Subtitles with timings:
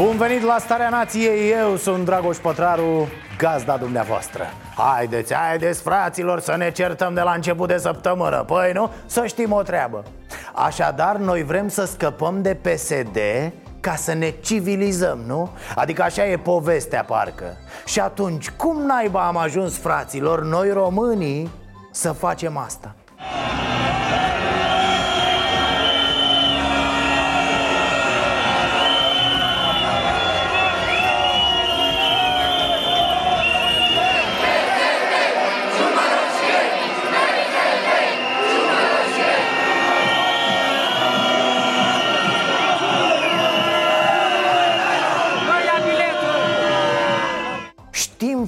[0.00, 4.44] Bun venit la Starea Nației, eu sunt Dragoș Pătraru, gazda dumneavoastră
[4.76, 9.52] Haideți, haideți fraților să ne certăm de la început de săptămână Păi nu, să știm
[9.52, 10.02] o treabă
[10.54, 13.18] Așadar, noi vrem să scăpăm de PSD
[13.80, 15.50] ca să ne civilizăm, nu?
[15.74, 17.56] Adică așa e povestea parcă
[17.86, 21.50] Și atunci, cum naiba am ajuns, fraților, noi românii,
[21.92, 22.94] să facem asta?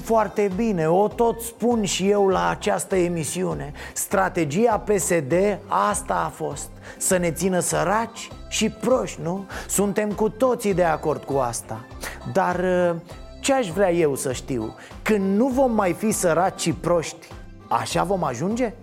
[0.03, 5.33] Foarte bine, o tot spun și eu la această emisiune Strategia PSD
[5.67, 9.45] asta a fost Să ne țină săraci și proști, nu?
[9.67, 11.85] Suntem cu toții de acord cu asta
[12.33, 12.95] Dar uh,
[13.39, 14.75] ce aș vrea eu să știu?
[15.01, 17.27] Când nu vom mai fi săraci și proști
[17.67, 18.73] Așa vom ajunge?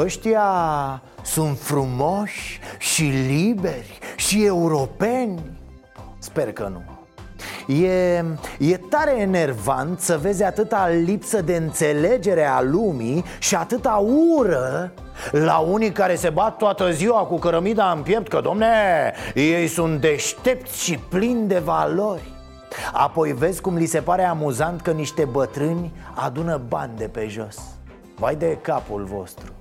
[0.00, 0.42] Ăștia
[1.22, 5.40] sunt frumoși și liberi și europeni?
[6.18, 6.82] Sper că nu.
[7.74, 8.24] E,
[8.58, 14.04] e tare enervant să vezi atâta lipsă de înțelegere a lumii și atâta
[14.36, 14.92] ură
[15.30, 18.66] la unii care se bat toată ziua cu cărămida în piept Că, domne,
[19.34, 22.32] ei sunt deștepți și plini de valori.
[22.92, 27.56] Apoi vezi cum li se pare amuzant că niște bătrâni adună bani de pe jos.
[28.16, 29.52] Vai de capul vostru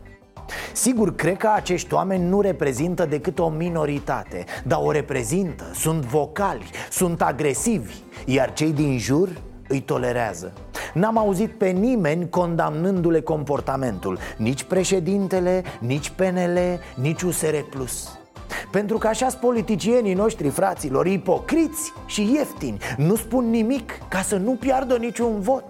[0.73, 6.69] Sigur, cred că acești oameni nu reprezintă decât o minoritate Dar o reprezintă, sunt vocali,
[6.91, 7.93] sunt agresivi
[8.25, 9.29] Iar cei din jur
[9.67, 10.53] îi tolerează.
[10.93, 16.59] N-am auzit pe nimeni condamnându-le comportamentul Nici președintele, nici PNL,
[16.95, 18.19] nici USR Plus.
[18.71, 22.77] Pentru că așa sunt politicienii noștri, fraților, ipocriți și ieftini.
[22.97, 25.65] Nu spun nimic ca să nu piardă niciun vot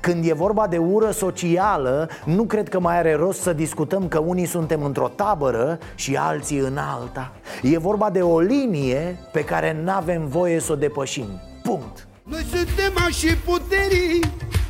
[0.00, 4.18] când e vorba de ură socială, nu cred că mai are rost să discutăm că
[4.18, 7.32] unii suntem într-o tabără și alții în alta.
[7.62, 11.28] E vorba de o linie pe care n-avem voie să o depășim.
[11.62, 12.08] Punct.
[12.22, 14.20] Noi suntem și puterii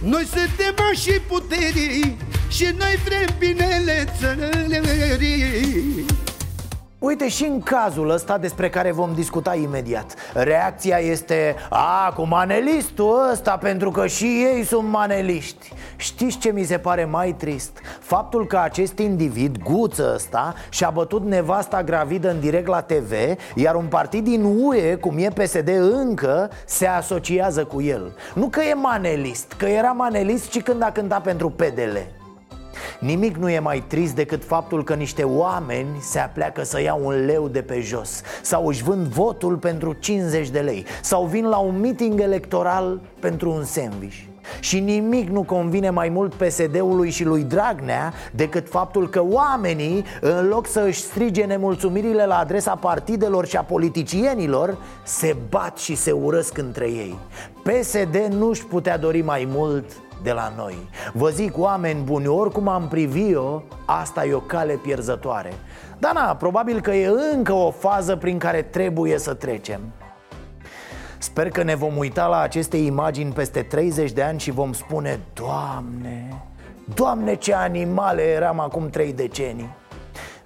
[0.02, 2.16] Noi suntem și puterii
[2.48, 6.04] Și noi vrem binele țării
[7.00, 13.28] Uite și în cazul ăsta despre care vom discuta imediat Reacția este A, cu manelistul
[13.32, 15.72] ăsta pentru că și ei sunt maneliști.
[15.96, 17.78] Știți ce mi se pare mai trist?
[18.00, 23.12] Faptul că acest individ, guță ăsta, și-a bătut nevasta gravidă în direct la TV
[23.54, 28.16] Iar un partid din UE, cum e PSD încă, se asociază cu el.
[28.34, 32.19] Nu că e manelist, că era manelist și când a cântat pentru PDL
[33.00, 37.24] Nimic nu e mai trist decât faptul că niște oameni se apleacă să iau un
[37.24, 38.22] leu de pe jos.
[38.42, 40.84] Sau își vând votul pentru 50 de lei.
[41.02, 44.16] Sau vin la un meeting electoral pentru un sandwich.
[44.60, 50.48] Și nimic nu convine mai mult PSD-ului și lui Dragnea decât faptul că oamenii, în
[50.48, 56.12] loc să își strige nemulțumirile la adresa partidelor și a politicienilor, se bat și se
[56.12, 57.18] urăsc între ei.
[57.62, 59.84] PSD nu-și putea dori mai mult
[60.22, 60.88] de la noi.
[61.12, 65.52] Vă zic, oameni buni, oricum am privi eu, asta e o cale pierzătoare.
[65.98, 69.80] Dar na, probabil că e încă o fază prin care trebuie să trecem.
[71.18, 75.20] Sper că ne vom uita la aceste imagini peste 30 de ani și vom spune
[75.32, 76.42] Doamne,
[76.94, 79.74] Doamne ce animale eram acum 3 decenii.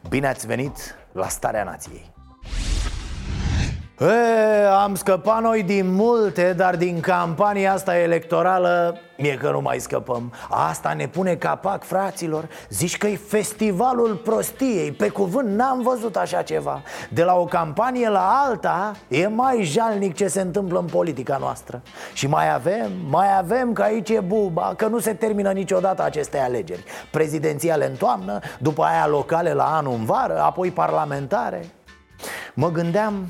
[0.09, 2.14] Bine ați venit la Starea Nației
[4.01, 9.79] E, am scăpat noi din multe, dar din campania asta electorală Mie că nu mai
[9.79, 10.33] scăpăm.
[10.51, 12.49] Asta ne pune capac, fraților.
[12.69, 14.93] Zici că e festivalul prostiei.
[14.93, 16.83] Pe cuvânt n-am văzut așa ceva.
[17.11, 21.83] De la o campanie la alta E mai jalnic ce se întâmplă în politica noastră.
[22.13, 26.39] Și mai avem, mai avem că aici e buba Că nu se termină niciodată aceste
[26.39, 26.85] alegeri.
[27.11, 31.65] Prezidențiale în toamnă După aia locale la anul în vară Apoi parlamentare.
[32.55, 33.27] Mă gândeam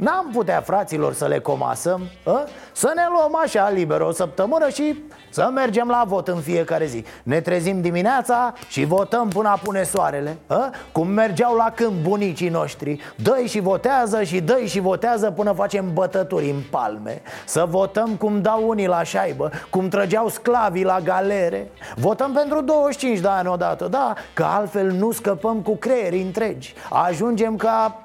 [0.00, 2.44] N-am putea, fraților, să le comasăm a?
[2.72, 7.04] Să ne luăm așa liber o săptămână și să mergem la vot în fiecare zi.
[7.22, 10.70] Ne trezim dimineața și votăm până apune soarele a?
[10.92, 13.00] Cum mergeau la câmp bunicii noștri.
[13.16, 17.22] Dă și votează și dă și votează până facem bătături în palme.
[17.46, 21.70] Să votăm cum dau unii la șaibă Cum trăgeau sclavii la galere.
[21.96, 24.14] Votăm pentru 25 de ani odată, da?
[24.32, 26.74] Că altfel nu scăpăm cu creieri întregi.
[26.90, 28.02] Ajungem ca...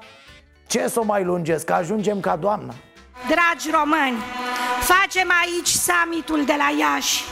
[0.66, 1.70] Ce să o mai lungesc?
[1.70, 2.74] Ajungem ca doamna
[3.28, 4.18] Dragi români,
[4.80, 7.24] facem aici summitul de la Iași.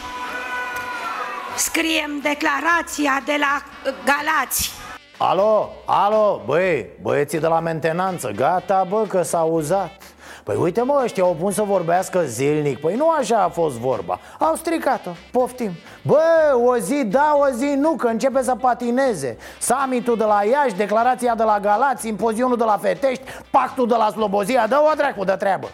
[1.57, 3.63] Scriem declarația de la
[4.05, 4.71] Galați.
[5.19, 10.14] Alo, alo, băi, băieții de la mentenanță, gata bă că s-a uzat
[10.45, 12.81] Păi uite mă, ăștia au pun să vorbească zilnic.
[12.81, 14.19] Păi nu așa a fost vorba.
[14.39, 15.71] Au stricat-o, poftim.
[16.03, 16.23] Bă,
[16.65, 19.37] o zi da, o zi nu, că începe să patineze.
[19.61, 24.11] Summitul de la Iași, declarația de la Galați, impozionul de la Fetești Pactul de la
[24.11, 25.69] Slobozia, dă-o dracu de treabă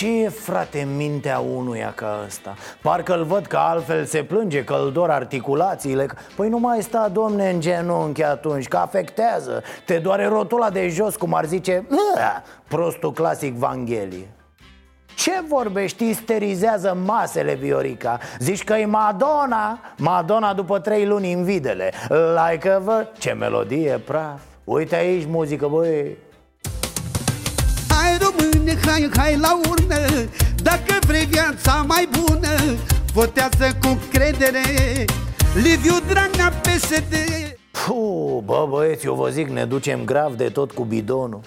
[0.00, 2.54] Ce e, frate, mintea unuia ca ăsta?
[2.82, 6.06] Parcă-l văd că altfel se plânge, că îl dor articulațiile
[6.36, 9.62] Păi nu mai sta, domne, în genunchi atunci, că afectează.
[9.84, 11.86] Te doare rotula de jos, cum ar zice
[12.68, 14.28] prostul clasic Vanghelie.
[15.14, 16.08] Ce vorbești?
[16.08, 18.18] Isterizează masele, Viorica.
[18.38, 19.80] Zici că e Madonna?
[19.96, 21.92] Madonna după trei luni în videle.
[22.08, 23.06] Like a vă...
[23.18, 24.40] Ce melodie, praf.
[24.64, 26.16] Uite aici muzică, băi.
[27.88, 28.18] Hai
[28.60, 30.28] române, hai, hai la urnă
[30.62, 32.48] Dacă vrei viața mai bună
[33.12, 34.60] Votează cu credere
[35.54, 37.14] Liviu Dragnea PSD
[37.70, 41.40] Puh, bă băieți, eu vă zic, ne ducem grav de tot cu bidonul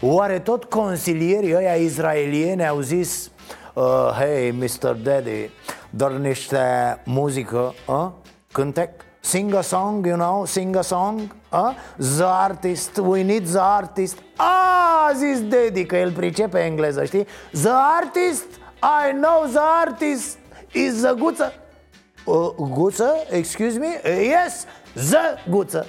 [0.00, 3.30] Oare tot consilierii ăia izraelieni au zis
[3.74, 3.84] uh,
[4.18, 4.92] Hey, Mr.
[5.02, 5.50] Daddy,
[5.90, 6.58] doar niște
[7.04, 8.06] muzică, uh?
[8.52, 8.90] cântec?
[9.20, 11.20] Sing a song, you know, sing a song
[11.54, 11.74] uh?
[12.16, 17.26] The artist, we need the artist Ah, zis Daddy, că el pricepe engleză, știi?
[17.50, 17.70] The
[18.00, 18.46] artist,
[19.08, 20.38] I know the artist
[20.72, 21.52] is the guță
[22.24, 24.00] uh, Guță, excuse me?
[24.04, 24.64] Uh, yes,
[25.10, 25.86] the guță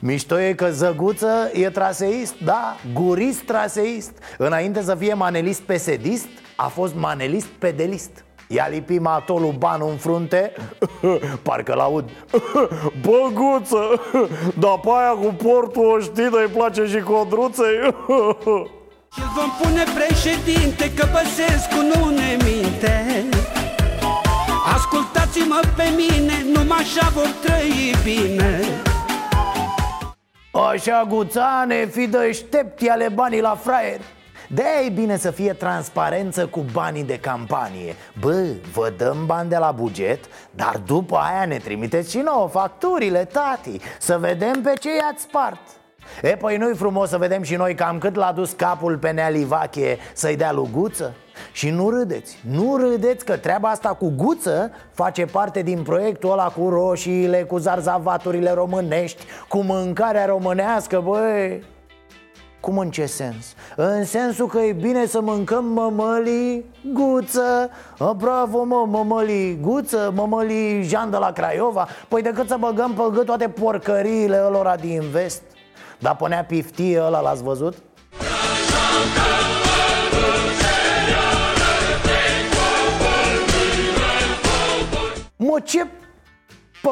[0.00, 4.12] Mișto e că Zăguță e traseist, da, gurist traseist.
[4.38, 10.52] Înainte să fie manelist pesedist, a fost manelist pedelist I-a lipit matolul banul în frunte.
[11.42, 12.10] Parcă l-aud.
[13.04, 14.00] Băguță!
[14.62, 17.76] Dar pe aia cu portul o știi, dar îi place și codruței?
[19.14, 23.24] Și vom pune președinte Că Băsescu nu ne minte.
[24.74, 28.60] Ascultați-mă pe mine Numai așa vor trăi bine.
[30.70, 34.00] Așa, guțane, fi deștepti ale banii la fraier
[34.48, 37.94] de e bine să fie transparență cu banii de campanie.
[38.20, 43.24] Bă, vă dăm bani de la buget, dar după aia ne trimiteți și nouă facturile,
[43.24, 45.60] tati Să vedem pe ce i-ați spart.
[46.22, 49.28] E, păi nu-i frumos să vedem și noi cam cât l-a dus capul pe Nea
[49.28, 51.14] Livache să-i dea luguță?
[51.52, 56.48] Și nu râdeți, nu râdeți că treaba asta cu guță face parte din proiectul ăla
[56.48, 61.62] cu roșiile, cu zarzavaturile românești, cu mâncarea românească, băi
[62.60, 63.54] cum în ce sens?
[63.76, 70.82] În sensul că e bine să mâncăm mămălii guță a, Bravo mă, mămălii guță, mămălii
[70.82, 75.42] Jean de la Craiova Păi decât să băgăm pe gât toate porcăriile ălora din vest
[75.98, 77.74] Dar pânea piftie ăla, l-ați văzut?
[85.36, 85.86] Mă, ce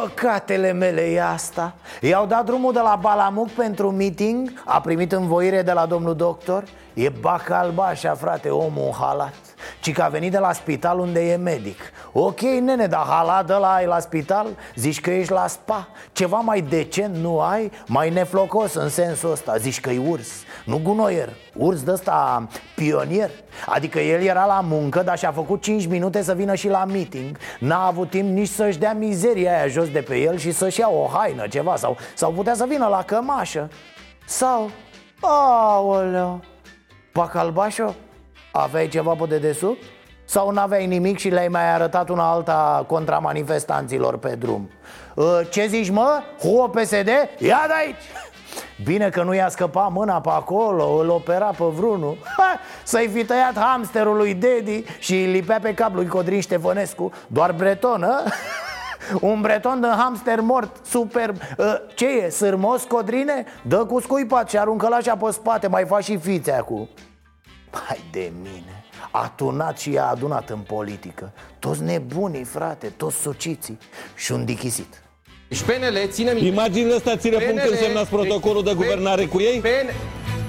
[0.01, 1.75] Păcatele mele e asta.
[2.01, 6.65] I-au dat drumul de la Balamuc pentru meeting A primit învoire de la domnul doctor.
[6.95, 11.79] E bacalbașa, frate, omul halat Ci că a venit de la spital unde e medic.
[12.13, 14.47] Ok, nene, dar halat de la ai la spital?
[14.75, 15.89] Zici că ești la spa.
[16.13, 17.71] Ceva mai decent nu ai?
[17.87, 19.57] Mai neflocos în sensul ăsta.
[19.57, 20.29] Zici că e urs,
[20.65, 21.29] nu gunoier.
[21.57, 23.31] Urs de ăsta pionier.
[23.67, 27.39] Adică el era la muncă, dar și-a făcut 5 minute să vină și la meeting.
[27.59, 30.89] N-a avut timp nici să-și dea mizeria aia jos de pe el Și să-și ia
[30.89, 33.69] o haină, ceva Sau, sau putea să vină la cămașă.
[34.27, 34.71] Sau,
[35.21, 36.41] aoleo
[37.13, 37.95] Pacalbașo,
[38.57, 39.83] aveai ceva pe dedesubt?
[40.25, 44.71] Sau n-aveai nimic și le-ai mai arătat una alta contra manifestanților pe drum?
[45.17, 46.23] Ă, ce zici mă?
[46.43, 47.09] Ho PSD?
[47.39, 48.03] Ia de aici!
[48.85, 53.25] Bine că nu i-a scăpat mâna pe acolo, îl opera pe vrunul ha, Să-i fi
[53.25, 58.23] tăiat hamsterul lui Dedi și îi lipea pe cap lui Codrin Ștefănescu Doar breton, ă?
[59.21, 63.45] Un breton de hamster mort, superb ă, Ce e, sârmos, Codrine?
[63.63, 66.89] Dă cu scuipat și aruncă-l așa pe spate, mai faci și fițe acum
[67.87, 73.79] Hai de mine A tunat și a adunat în politică Toți nebunii, frate, toți sociții
[74.15, 75.03] Și un dichisit
[75.49, 79.27] Deci PNL, ține minte Imaginile astea ține punct când PNL semnați protocolul de deci, guvernare
[79.27, 79.61] cu ei?
[79.61, 79.91] PN,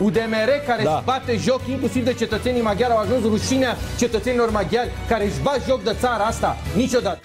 [0.03, 0.96] UDMR care Da.
[0.96, 5.65] își bate joc inclusiv de cetățenii maghiari au ajuns rușinea cetățenilor maghiari care își bat
[5.67, 7.20] joc de țara asta niciodată.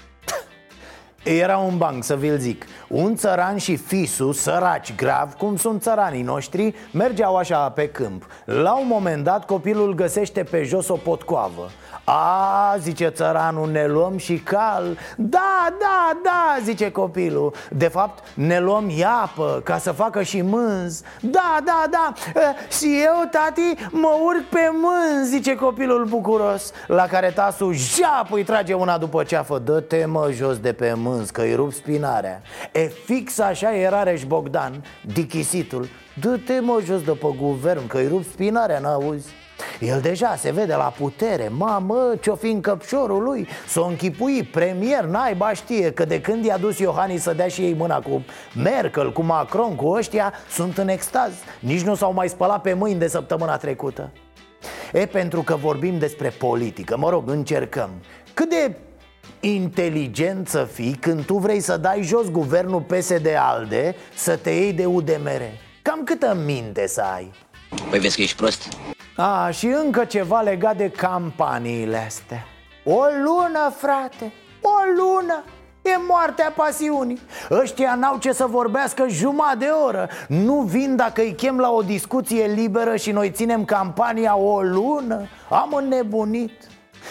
[1.22, 2.64] Era un banc, să vi-l zic.
[2.88, 8.26] Un țăran și fisul, săraci grav, cum sunt țăranii noștri Mergeau așa pe câmp.
[8.44, 11.70] La un moment dat copilul găsește pe jos o potcoavă.
[12.04, 14.98] A, zice țăranul, ne luăm și cal.
[15.16, 17.54] Da, da, da, zice copilul.
[17.70, 21.02] De fapt, ne luăm iapă ca să facă și mânz.
[21.20, 27.06] Da, da, da, e, și eu, tati, mă urc pe mânz, zice copilul bucuros La
[27.06, 31.40] care tasul japă îi trage una după ceafă Dă-te mă jos de pe mânz, că
[31.40, 32.42] îi rup spinarea.
[32.72, 35.88] E fix așa era Reș Bogdan, dichisitul.
[36.20, 39.28] Dă-te mă jos de pe guvern, că îi rup spinarea, n-auzi?
[39.80, 41.48] El deja se vede la putere.
[41.48, 43.48] Mamă, ce-o fi în căpșorul lui?
[43.66, 47.74] S-o închipui premier, naiba știe Că de când i-a dus Iohannis să dea și ei
[47.74, 48.24] mâna cu
[48.54, 51.32] Merkel, cu Macron, cu ăștia Sunt în extaz.
[51.60, 54.10] Nici nu s-au mai spălat pe mâini de săptămâna trecută.
[54.92, 56.96] E pentru că vorbim despre politică.
[56.96, 57.90] Mă rog, încercăm.
[58.34, 58.76] Cât de
[59.40, 64.84] inteligent să fii când tu vrei să dai jos guvernul PSD-ALDE Să te iei de
[64.84, 65.42] UDMR
[65.82, 67.32] Cam câtă minte să ai?
[67.90, 68.68] Păi vezi că ești prost?
[69.16, 72.46] A, și încă ceva legat de campaniile astea.
[72.84, 75.44] O lună, frate, o lună.
[75.82, 77.20] E moartea pasiunii.
[77.50, 80.08] Ăștia n-au ce să vorbească jumătate de oră.
[80.28, 85.28] Nu vin dacă îi chem la o discuție liberă și noi ținem campania o lună.
[85.50, 86.52] Am înnebunit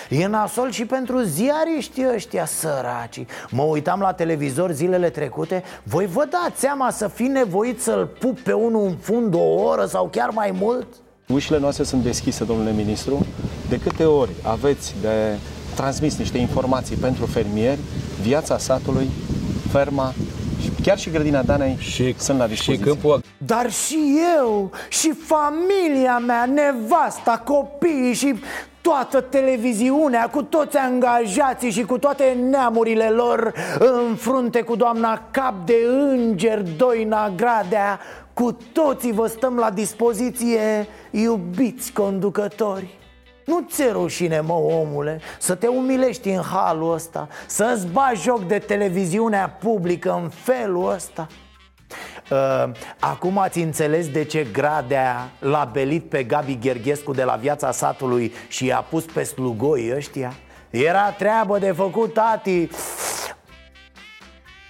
[0.10, 6.28] E nasol și pentru ziariștii ăștia săraci Mă uitam la televizor zilele trecute Voi vă
[6.30, 10.30] dați seama să fi nevoit să-l pup pe unul în fund o oră sau chiar
[10.30, 10.88] mai mult?
[11.28, 13.26] Ușile noastre sunt deschise, domnule ministru.
[13.70, 15.38] De câte ori aveți de
[15.76, 17.80] transmis niște informații pentru fermieri,
[18.22, 19.10] viața satului,
[19.72, 20.14] ferma,
[20.62, 22.86] și chiar și grădina Danei Și, sunt la și dispoziție.
[22.92, 23.98] câmpul Dar și
[24.38, 28.36] eu, și familia mea, nevasta, copiii și
[28.82, 35.66] toată televiziunea Cu toți angajații și cu toate neamurile lor În frunte cu doamna cap
[35.66, 38.00] de înger Doina Gradea.
[38.34, 42.98] Cu toții vă stăm la dispoziție, iubiți conducători.
[43.46, 48.58] Nu ți rușine, mă, omule, să te umilești în halul ăsta Să-ți bagi joc de
[48.58, 51.28] televiziunea publică în felul ăsta?
[51.30, 51.49] Uh,
[53.00, 58.34] acum ați înțeles de ce Gradea l-a belit pe Gabi Gherghescu de la viața satului
[58.48, 60.34] și i-a pus pe slugoi ăștia?
[60.70, 62.70] Era treabă de făcut, tati!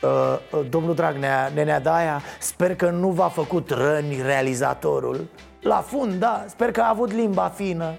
[0.02, 5.28] Uh, uh, domnul Dragnea, nenea Daia, sper că nu v-a făcut răni realizatorul.
[5.62, 7.94] La fund, da, sper că a avut limba fină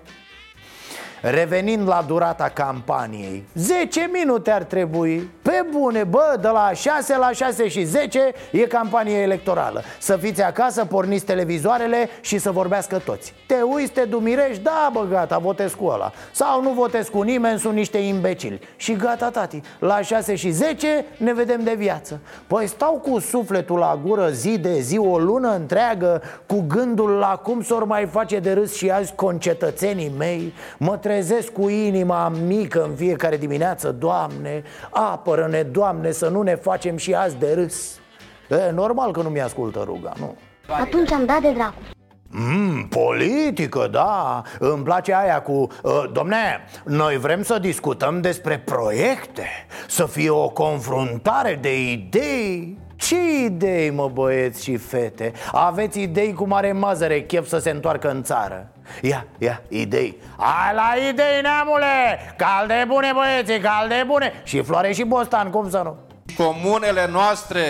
[1.23, 5.31] Revenind la durata campaniei 10 minute ar trebui.
[5.43, 9.83] Pe bune, bă, de la 6 la 6 și 10 e campanie electorală.
[9.99, 13.35] Să fiți acasă, porniți televizoarele și să vorbească toți.
[13.47, 16.13] Te uiți, te dumirești, da bă, gata, votez cu ăla.
[16.33, 18.61] Sau nu votez cu nimeni, sunt niște imbecili.
[18.77, 22.21] Și gata, tati, la 6 și 10 ne vedem de viață.
[22.47, 27.41] Păi stau cu sufletul la gură zi de zi, o lună întreagă Cu gândul la
[27.43, 30.55] cum s-or mai face de râs și azi concetățenii mei.
[30.79, 36.97] Mă trezesc cu inima mică în fiecare dimineață Doamne, apără-ne, Doamne, să nu ne facem
[36.97, 37.99] și azi de râs
[38.49, 40.37] e, Normal că nu mi-ascultă ruga, nu?
[40.81, 41.75] Atunci am dat de dracu.
[42.33, 45.53] Mm, politică, da Îmi place aia cu
[45.83, 49.47] uh, Domne, noi vrem să discutăm despre proiecte
[49.89, 55.33] Să fie o confruntare de idei ce idei, mă băieți și fete?
[55.53, 60.75] Aveți idei cum are mazăre chef să se întoarcă în țară Ia, ia, idei Hai
[60.75, 65.97] la idei, neamule Calde bune, băieții, calde bune Și floare și bostan, cum să nu?
[66.37, 67.61] Comunele noastre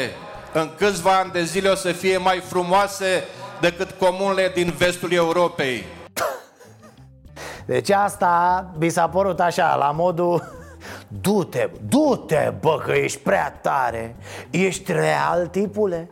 [0.53, 3.25] în câțiva ani de zile o să fie mai frumoase
[3.61, 5.85] decât comunele din vestul Europei.
[7.67, 10.59] Deci asta mi s-a părut așa, la modul
[11.09, 14.17] Du-te, du-te, bă, că ești prea tare
[14.51, 16.11] Ești real, tipule?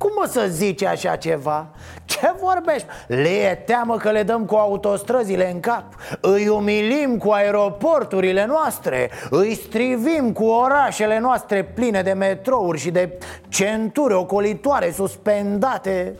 [0.00, 1.68] Cum o să zici așa ceva?
[2.04, 2.86] Ce vorbești?
[3.06, 5.84] Le e teamă că le dăm cu autostrăzile în cap
[6.20, 13.18] Îi umilim cu aeroporturile noastre Îi strivim cu orașele noastre pline de metrouri și de
[13.48, 16.14] centuri ocolitoare suspendate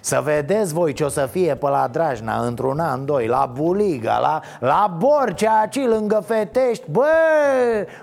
[0.00, 4.18] Să vedeți voi ce o să fie pe la Drajna într-un an, doi La Buliga,
[4.18, 6.84] la, la Borcea, aici lângă Fetești.
[6.90, 7.06] Bă,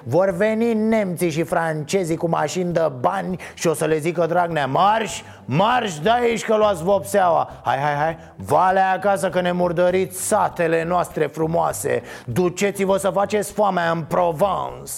[0.03, 4.67] vor veni nemții și francezii cu mașini de bani Și o să le zică Dragnea
[4.67, 7.49] Marș, marș de aici că luați vopseaua.
[7.63, 12.01] Hai, hai, hai, valea acasă că ne murdăriți satele noastre frumoase.
[12.25, 14.91] Duceți-vă să faceți foamea în Provence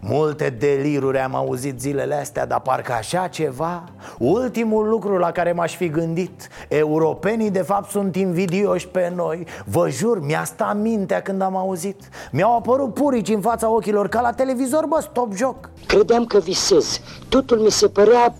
[0.00, 3.84] Multe deliruri am auzit zilele astea, dar parcă așa ceva?
[4.18, 9.46] Ultimul lucru la care m-aș fi gândit Europenii de fapt sunt invidioși pe noi.
[9.64, 12.00] Vă jur, mi-a stat mintea când am auzit.
[12.32, 15.70] Mi-au apărut purici în fața ochilor ca la televizor, bă, stop joc.
[15.86, 17.00] Credeam că visez.
[17.28, 18.34] Totul mi se părea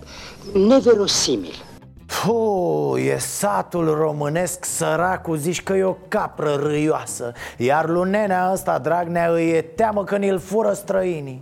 [0.67, 1.65] neverosimil
[2.07, 9.29] Puh, e satul românesc săracu, zici că e o capră râioasă Iar lunenea ăsta, Dragnea,
[9.31, 11.39] îi e teamă că ni-l fură străinii.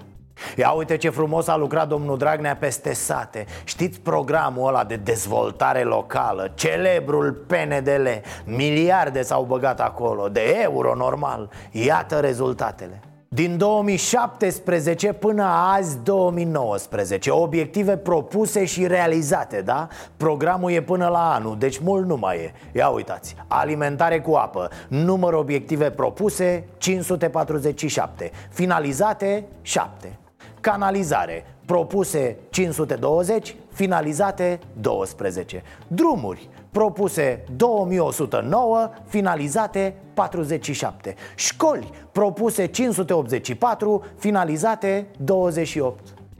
[0.56, 3.46] Ia uite ce frumos a lucrat domnul Dragnea peste sate.
[3.64, 6.52] Știți programul ăla de dezvoltare locală?
[6.56, 8.08] Celebrul PNDL
[8.46, 11.50] Miliarde s-au băgat acolo De euro normal.
[11.72, 13.02] Iată rezultatele
[13.36, 19.88] din 2017 până azi 2019 Obiective propuse și realizate, da?
[20.18, 22.54] Programul e până la anul, deci mult nu mai e.
[22.74, 24.70] Ia uitați, alimentare cu apă.
[24.88, 30.20] Număr obiective propuse 547 Finalizate 7
[30.62, 31.46] Canalizare.
[31.66, 46.00] Propuse 520, finalizate 12 Drumuri Propuse 2109, finalizate 47 Școli Propuse 584, finalizate 28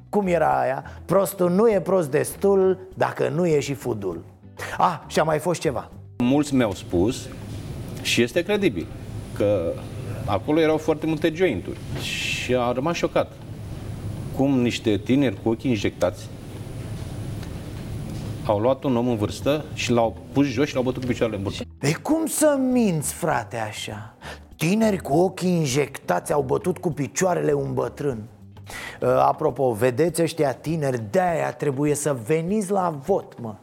[0.10, 0.84] Cum era aia?
[1.06, 4.24] Prostul nu e prost destul dacă nu e și fudul.
[4.78, 5.90] Ah, și a mai fost ceva.
[6.18, 7.28] Mulți mi-au spus
[8.02, 8.88] și este credibil
[9.38, 9.74] că
[10.26, 11.78] acolo erau foarte multe jointuri.
[12.02, 13.32] Și a rămas șocat.
[14.36, 16.30] Cum niște tineri cu ochii injectați
[18.46, 21.38] au luat un om în vârstă și l-au pus jos și l-au bătut cu picioarele
[21.38, 21.64] în burtă.
[21.82, 24.16] E cum să minți, frate, așa?
[24.56, 28.24] Tineri cu ochii injectați au bătut cu picioarele un bătrân
[29.02, 33.56] uh, Apropo, vedeți ăștia tineri, de-aia trebuie să veniți la vot, mă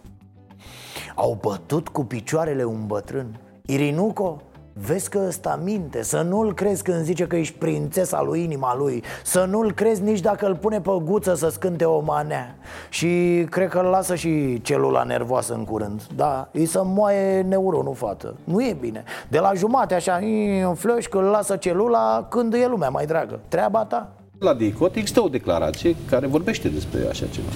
[1.14, 7.04] Au bătut cu picioarele un bătrân Irinuco, Vezi că ăsta minte, să nu-l crezi când
[7.04, 10.90] zice că ești prințesa lui inima lui Să nu-l crezi nici dacă îl pune pe
[11.02, 12.56] guță să scânte o manea.
[12.90, 16.02] Și cred că îl lasă și celula nervoasă în curând.
[16.16, 18.34] Da, îi să moaie neuronul, fată.
[18.44, 19.04] Nu e bine.
[19.28, 20.20] De la jumate așa,
[20.66, 23.40] în flăș, că îl lasă celula când e lumea mai dragă.
[23.48, 24.12] Treaba ta.
[24.38, 27.48] La DICOT există o declarație care vorbește despre așa ceva.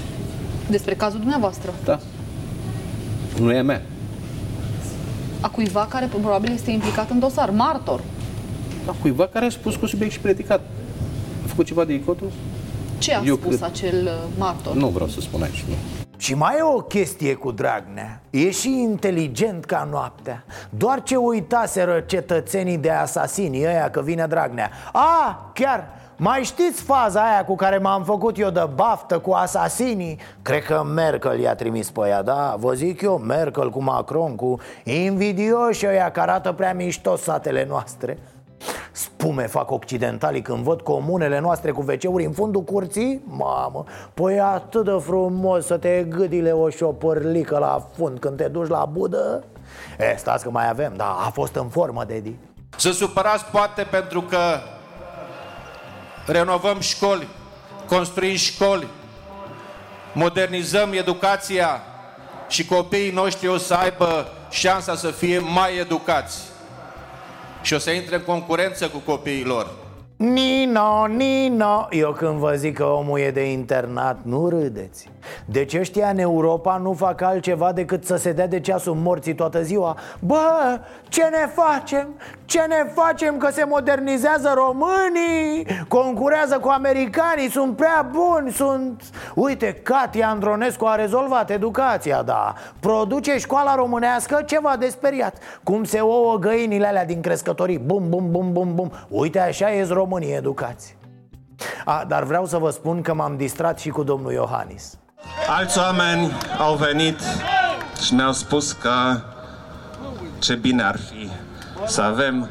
[0.70, 1.72] Despre cazul dumneavoastră.
[1.84, 1.98] Da.
[3.40, 3.82] Nu e a mea
[5.40, 8.00] a cuiva care probabil este implicat în dosar, martor.
[8.86, 10.60] A cuiva care a spus cu subiect și predicat.
[11.44, 12.30] A făcut ceva de icotul?
[12.98, 13.62] Ce a Eu spus cred...
[13.62, 14.74] acel uh, martor?
[14.74, 15.74] Nu vreau să spun aici, nu.
[16.16, 22.00] Și mai e o chestie cu Dragnea E și inteligent ca noaptea Doar ce uitaseră
[22.06, 27.78] cetățenii de asasini ăia că vine Dragnea A, chiar, mai știți faza aia cu care
[27.78, 30.18] m-am făcut eu de baftă cu asasinii?
[30.42, 32.56] Cred că Merkel i-a trimis pe ea, da?
[32.58, 38.18] Vă zic eu, Merkel cu Macron, cu invidioși ăia care arată prea mișto satele noastre
[38.92, 44.42] Spume fac occidentalii când văd comunele noastre cu wc în fundul curții Mamă, păi e
[44.42, 49.44] atât de frumos să te gâdile o șopărlică la fund când te duci la budă
[49.98, 52.36] E, stați că mai avem, da, a fost în formă, Dedi
[52.76, 54.38] Să supărați poate pentru că
[56.26, 57.28] renovăm școli,
[57.86, 58.86] construim școli,
[60.12, 61.82] modernizăm educația
[62.48, 66.38] și copiii noștri o să aibă șansa să fie mai educați
[67.62, 69.85] și o să intre în concurență cu copiii lor.
[70.16, 71.86] Nino, Nino.
[71.90, 75.10] Eu când vă zic că omul e de internat, nu râdeți.
[75.44, 79.62] Deci ăștia în Europa nu fac altceva decât să se dea de ceasul morții toată
[79.62, 79.96] ziua.
[80.20, 82.08] Bă, ce ne facem?
[82.44, 85.66] Ce ne facem că se modernizează românii?
[85.88, 89.02] Concurează cu americanii, sunt prea buni, sunt...
[89.34, 92.54] Uite, Katia Andronescu a rezolvat educația, da.
[92.80, 95.36] Produce școala românească ceva de speriat.
[95.62, 97.78] Cum se ouă găinile alea din crescătorii.
[97.78, 98.92] Bum, bum, bum, bum, bum.
[99.08, 100.96] Uite, așa e românii educați
[101.84, 104.98] A, dar vreau să vă spun că m-am distrat și cu domnul Iohannis
[105.48, 107.20] Alți oameni au venit
[108.04, 109.20] și mi-au spus că
[110.38, 111.30] ce bine ar fi
[111.86, 112.48] să avem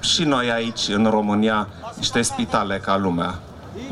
[0.00, 3.34] și noi aici, în România, niște spitale ca lumea,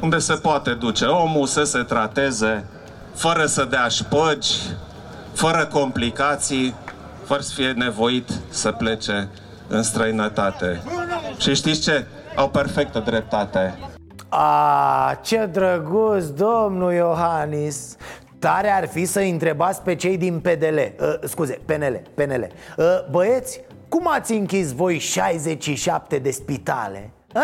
[0.01, 2.65] unde se poate duce omul să se trateze
[3.15, 4.53] fără să dea șpăgi,
[5.33, 6.75] fără complicații,
[7.25, 9.29] fără să fie nevoit să plece
[9.69, 10.83] în străinătate.
[11.39, 12.07] Și știți ce?
[12.37, 13.75] Au perfectă dreptate.
[14.29, 17.97] A, ce drăguț, domnul Iohannis
[18.45, 23.61] Tare ar fi să întrebați pe cei din PDL uh, Scuze, PNL, PNL uh, Băieți,
[23.89, 27.11] cum ați închis voi 67 de spitale?
[27.35, 27.43] Uh?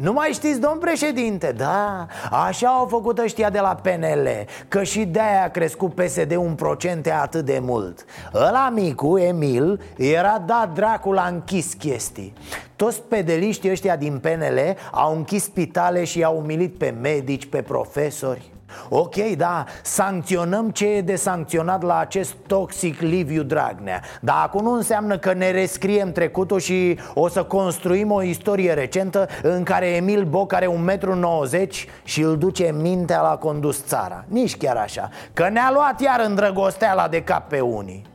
[0.00, 1.54] Nu mai știți, domn președinte?
[1.56, 4.28] Da, așa au făcut ăștia de la PNL
[4.68, 8.04] Că și de-aia a crescut PSD un procente atât de mult.
[8.34, 12.32] Ăla micu, Emil, era dat dracul la închis chestii.
[12.76, 18.50] Toți pedeliștii ăștia din PNL au închis spitale și i-au umilit pe medici, pe profesori
[18.88, 24.00] Ok, da, sancționăm ce e de sancționat la acest toxic Liviu Dragnea.
[24.20, 29.28] Dar acum nu înseamnă că ne rescriem trecutul și o să construim o istorie recentă
[29.42, 31.68] În care Emil Boc are 1,90 m
[32.04, 34.24] și îl duce mintea la condus țara.
[34.28, 38.08] Nici chiar așa, că ne-a luat iar îndrăgosteala de cap pe unii.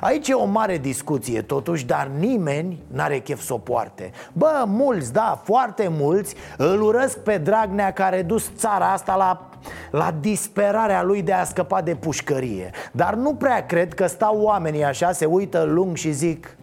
[0.00, 4.10] Aici e o mare discuție totuși, dar nimeni n-are chef să o poarte.
[4.32, 9.48] Bă, mulți, da, foarte mulți îl urăsc pe Dragnea care a dus țara asta la
[9.90, 12.70] la disperarea lui de a scăpa de pușcărie.
[12.92, 16.56] Dar nu prea cred că stau oamenii așa, se uită lung și zic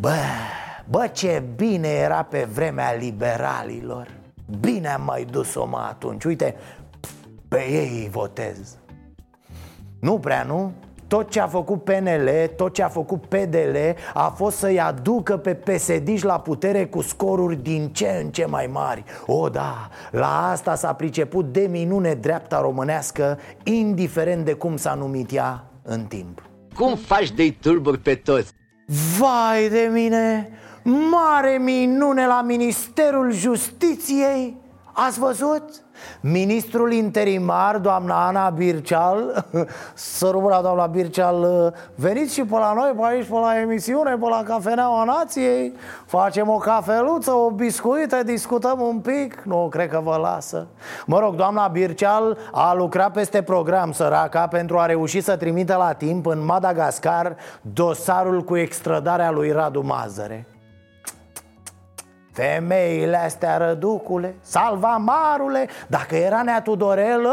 [0.00, 0.16] Bă,
[0.88, 4.08] bă ce bine era pe vremea liberalilor.
[4.60, 6.24] Bine am mai dus-o mă atunci.
[6.24, 6.56] Uite,
[7.48, 8.76] pe ei îi votez.
[10.00, 10.72] Nu prea, nu?
[11.14, 13.76] Tot ce a făcut PNL, tot ce a făcut PDL
[14.14, 18.66] a fost să-i aducă pe psd la putere cu scoruri din ce în ce mai
[18.72, 24.94] mari O, da, la asta s-a priceput de minune dreapta românească, indiferent de cum s-a
[24.94, 26.42] numit ea în timp
[26.74, 28.52] Cum faci de-i tulburi pe toți?
[29.18, 30.48] Vai de mine!
[31.10, 34.63] Mare minune la Ministerul Justiției!
[34.96, 35.62] Ați văzut?
[36.20, 39.44] Ministrul interimar, doamna Ana Birceal
[39.94, 44.28] Să rămână doamna Birceal Veniți și pe la noi, pe aici, pe la emisiune, pe
[44.28, 45.72] la Cafeneaua Nației.
[46.06, 49.42] Facem o cafeluță, o biscuită, discutăm un pic.
[49.44, 50.66] Nu cred că vă lasă.
[51.06, 55.92] Mă rog, doamna Birceal a lucrat peste program săraca Pentru a reuși să trimită la
[55.92, 60.46] timp în Madagascar Dosarul cu extradarea lui Radu Mazăre
[62.34, 67.28] Femeile astea răducule, salvamarule Dacă era Nea Tudorel,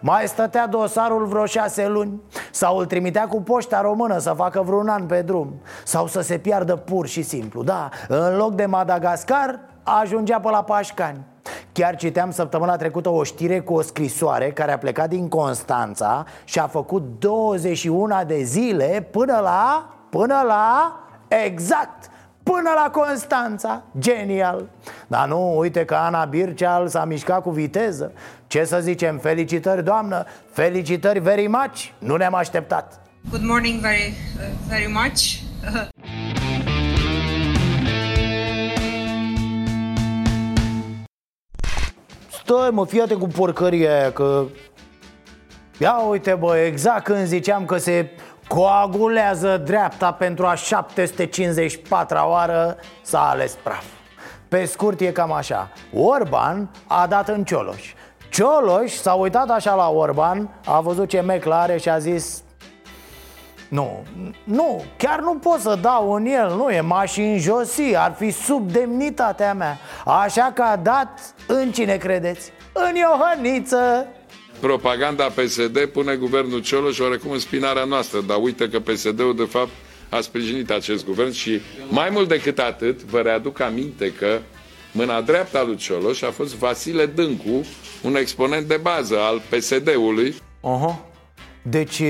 [0.00, 2.20] mai stătea dosarul vreo șase luni.
[2.50, 5.60] Sau îl trimitea cu poșta română să facă vreun an pe drum.
[5.84, 10.62] Sau să se piardă pur și simplu Da, în loc de Madagascar, ajungea pe la
[10.62, 11.24] Pașcani.
[11.72, 16.58] Chiar citeam săptămâna trecută o știre cu o scrisoare care a plecat din Constanța și
[16.58, 22.10] a făcut 21 de zile până la, până la, exact,
[22.52, 23.82] până la Constanța.
[23.98, 24.68] Genial.
[25.06, 28.12] Dar nu, uite că Ana Birceal s-a mișcat cu viteză.
[28.46, 30.24] Ce să zicem, felicitări doamnă.
[30.52, 31.84] Felicitări very much.
[31.98, 33.00] Nu ne-am așteptat.
[33.30, 35.20] Good morning very, uh, very much.
[42.42, 44.44] Stai mă, fiate cu porcăria aia că
[45.78, 48.10] Ia uite bă, exact când ziceam că se
[48.48, 53.84] Coagulează dreapta pentru a 754-a oară s-a ales praf.
[54.48, 55.68] Pe scurt e cam așa.
[55.94, 57.94] Orban a dat în Cioloș.
[58.30, 62.42] Cioloș s-a uitat așa la Orban A văzut ce meclă are și a zis
[63.68, 64.02] nu,
[64.44, 68.70] nu, chiar nu pot să dau în el, nu e mașini josi, ar fi sub
[68.70, 69.78] demnitatea mea.
[70.04, 72.52] Așa că a dat în cine credeți?
[72.72, 74.06] În Iohăniță
[74.60, 79.70] propaganda PSD pune guvernul Cioloș oarecum în spinarea noastră, dar uite că PSD-ul de fapt
[80.08, 84.38] a sprijinit acest guvern și mai mult decât atât, vă readuc aminte că
[84.92, 87.64] mâna dreapta lui Cioloș a fost Vasile Dâncu,
[88.02, 90.34] un exponent de bază al PSD-ului.
[90.62, 91.06] Uh-huh.
[91.62, 92.02] Deci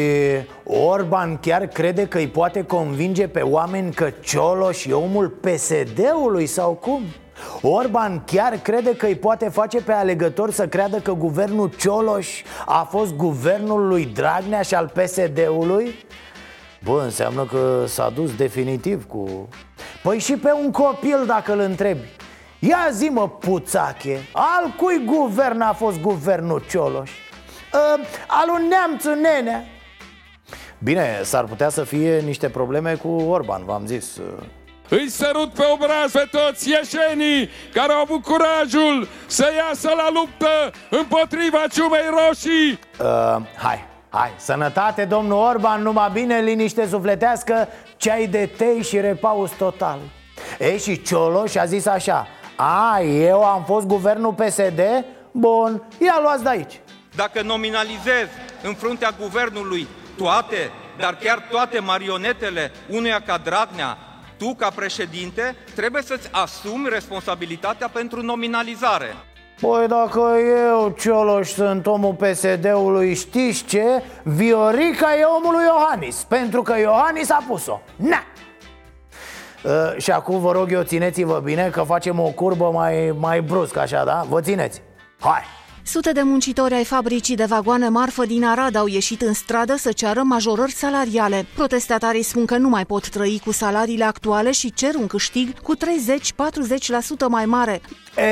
[0.65, 6.73] Orban chiar crede că îi poate convinge pe oameni că Cioloș e omul PSD-ului sau
[6.73, 7.03] cum?
[7.63, 12.83] Orban chiar crede că îi poate face pe alegători să creadă că guvernul Cioloș a
[12.91, 15.95] fost guvernul lui Dragnea și al PSD-ului?
[16.85, 19.49] Bă, înseamnă că s-a dus definitiv cu...
[20.03, 22.17] Păi și pe un copil dacă îl întrebi
[22.59, 27.11] Ia zi mă, puțache, al cui guvern a fost guvernul Cioloș?
[27.11, 29.65] Uh, al un neamțu nenea
[30.79, 34.21] Bine, s-ar putea să fie niște probleme cu Orban, v-am zis
[34.89, 40.73] îi sărut pe obraz pe toți ieșenii care au avut curajul să iasă la luptă
[40.91, 42.79] împotriva ciumei roșii.
[43.01, 49.51] Uh, hai, hai, sănătate domnul Orban, numai bine, liniște sufletească, ceai de tei și repaus
[49.51, 49.99] total.
[50.59, 54.81] Ei, și Cioloș a zis așa, a, eu am fost guvernul PSD?
[55.31, 56.81] Bun, ia luați de aici.
[57.17, 58.27] Dacă nominalizez
[58.63, 63.99] în fruntea guvernului toate, dar chiar toate marionetele unuia ca Dragnea,
[64.39, 69.15] tu, ca președinte, trebuie să-ți asumi responsabilitatea pentru nominalizare.
[69.61, 70.21] Păi dacă
[70.67, 74.03] eu, Cioloș, sunt omul PSD-ului, știți ce?
[74.23, 78.23] Viorica e omul lui Iohannis Pentru că Iohannis a pus-o Na!
[79.63, 83.77] Uh, și acum vă rog eu, țineți-vă bine că facem o curbă mai, mai brusc
[83.77, 84.25] așa, da?
[84.29, 84.83] Vă țineți?
[85.21, 85.43] Hai!
[85.89, 89.93] Sute de muncitori ai fabricii de vagoane marfă din Arad au ieșit în stradă să
[89.93, 91.47] ceară majorări salariale.
[91.55, 95.77] Protestatarii spun că nu mai pot trăi cu salariile actuale și cer un câștig cu
[95.77, 95.81] 30-40%
[97.29, 97.81] mai mare.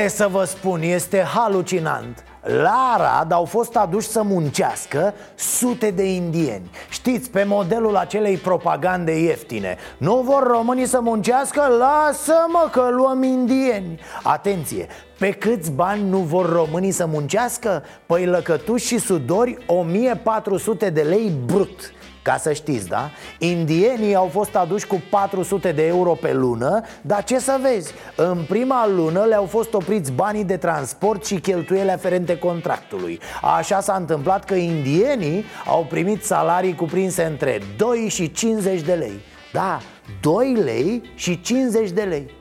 [0.03, 6.03] E, să vă spun, este halucinant la Arad au fost aduși să muncească sute de
[6.03, 11.61] indieni Știți, pe modelul acelei propagande ieftine Nu vor românii să muncească?
[11.79, 14.87] Lasă-mă că luăm indieni Atenție,
[15.19, 17.83] pe câți bani nu vor românii să muncească?
[18.05, 21.91] Păi lăcătuși și sudori 1400 de lei brut.
[22.21, 23.09] Ca să știți, da?
[23.39, 28.45] Indienii au fost aduși cu 400 de euro pe lună Dar ce să vezi, în
[28.47, 33.19] prima lună le-au fost opriți banii de transport și cheltuiele aferente contractului.
[33.57, 39.19] Așa s-a întâmplat că indienii au primit salarii cuprinse între 2 și 50 de lei.
[39.53, 39.79] Da,
[40.21, 42.36] 2 lei și 50 de lei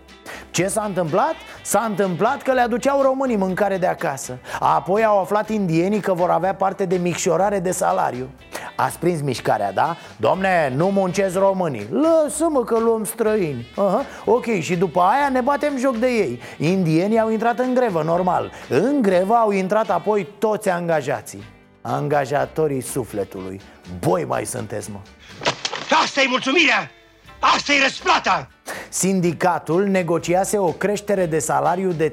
[0.51, 1.35] ce s-a întâmplat?
[1.63, 6.31] S-a întâmplat că le aduceau românii mâncare de acasă Apoi au aflat indienii că vor
[6.31, 8.29] avea parte de micșorare de salariu
[8.77, 9.97] Ați prins mișcarea, da?
[10.17, 14.25] Domne, nu muncesc românii Lăsă-mă că luăm străini uh-huh.
[14.25, 18.53] Ok, și după aia ne batem joc de ei Indienii au intrat în grevă, normal
[18.69, 21.45] În grevă au intrat apoi toți angajații
[21.81, 23.61] Angajatorii sufletului
[23.99, 24.99] Boi mai sunteți, mă
[26.03, 26.96] Asta e mulțumirea!
[27.55, 28.49] Asta e răsplata!
[28.89, 32.13] Sindicatul negociase o creștere de salariu de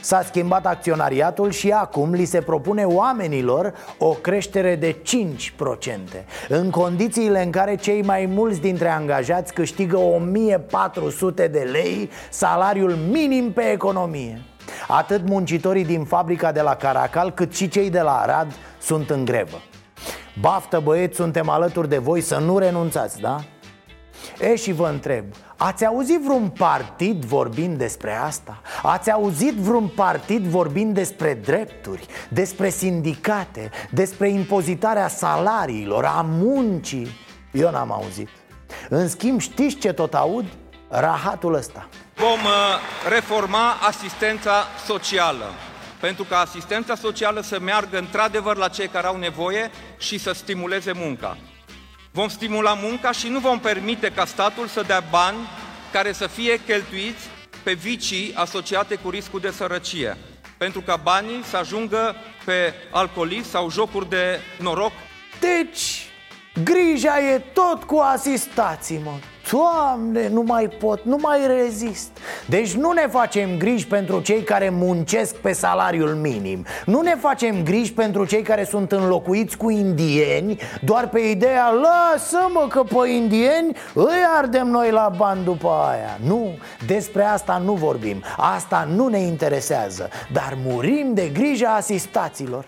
[0.00, 6.24] S-a schimbat acționariatul și acum li se propune oamenilor o creștere de 5%.
[6.48, 13.52] În condițiile în care cei mai mulți dintre angajați câștigă 1400 de lei salariul minim
[13.52, 14.42] pe economie.
[14.88, 19.24] Atât muncitorii din fabrica de la Caracal cât și cei de la Arad sunt în
[19.24, 19.62] grevă.
[20.40, 23.40] Baftă băieți, suntem alături de voi să nu renunțați, da?
[24.42, 25.24] E și vă întreb,
[25.56, 28.60] ați auzit vreun partid vorbind despre asta?
[28.82, 37.08] Ați auzit vreun partid vorbind despre drepturi, despre sindicate, despre impozitarea salariilor, a muncii?
[37.52, 38.28] Eu n-am auzit
[38.88, 40.44] În schimb, știți ce tot aud?
[40.88, 45.50] Rahatul ăsta Vom uh, reforma asistența socială
[46.00, 50.92] pentru ca asistența socială să meargă într-adevăr la cei care au nevoie și să stimuleze
[50.92, 51.36] munca.
[52.14, 55.36] Vom stimula munca și nu vom permite ca statul să dea bani
[55.92, 57.28] care să fie cheltuiți
[57.62, 60.16] pe vicii asociate cu riscul de sărăcie,
[60.58, 64.92] pentru ca banii să ajungă pe alcoolism sau jocuri de noroc.
[65.40, 66.06] Deci,
[66.64, 69.18] grija e tot cu asistații, mă
[69.50, 72.10] Doamne, nu mai pot, nu mai rezist.
[72.48, 76.64] Deci nu ne facem griji pentru cei care muncesc pe salariul minim.
[76.86, 82.66] Nu ne facem griji pentru cei care sunt înlocuiți cu indieni Doar pe ideea, lasă-mă
[82.68, 86.18] că pe indieni îi ardem noi la bani după aia.
[86.26, 88.22] Nu, despre asta nu vorbim.
[88.36, 90.08] Asta nu ne interesează.
[90.32, 92.64] Dar murim de grija asistaților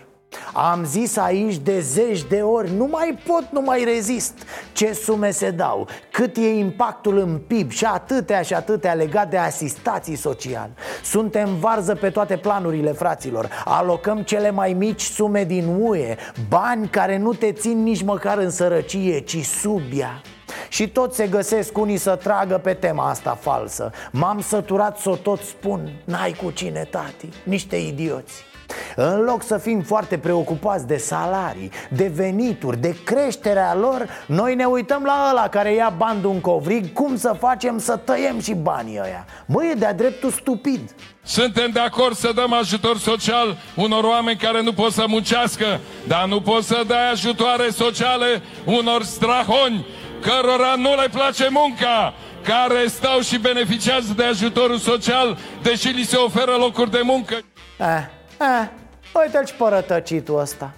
[0.53, 4.33] am zis aici de zeci de ori, nu mai pot, nu mai rezist.
[4.73, 9.37] Ce sume se dau, cât e impactul în PIB și atâtea și atâtea legat de
[9.37, 10.69] asistații social
[11.03, 13.49] Suntem varză pe toate planurile, fraților.
[13.65, 16.15] Alocăm cele mai mici sume din UE
[16.49, 20.21] Bani care nu te țin nici măcar în sărăcie, ci sub ea.
[20.69, 23.91] Și tot se găsesc unii să tragă pe tema asta falsă.
[24.11, 28.43] M-am săturat să o tot spun N-ai cu cine, tati, niște idioți
[28.95, 34.65] în loc să fim foarte preocupați de salarii, de venituri, de creșterea lor Noi ne
[34.65, 38.99] uităm la ăla care ia bani un covrig Cum să facem să tăiem și banii
[39.03, 40.79] ăia Mă, e de-a dreptul stupid
[41.23, 46.25] Suntem de acord să dăm ajutor social unor oameni care nu pot să muncească Dar
[46.25, 49.85] nu poți să dai ajutoare sociale unor strahoni
[50.21, 56.15] cărora nu le place munca care stau și beneficiază de ajutorul social, deși li se
[56.15, 57.35] oferă locuri de muncă.
[57.79, 58.67] Eh, Eh,
[59.23, 60.73] uite-l și părătăcitul ăsta.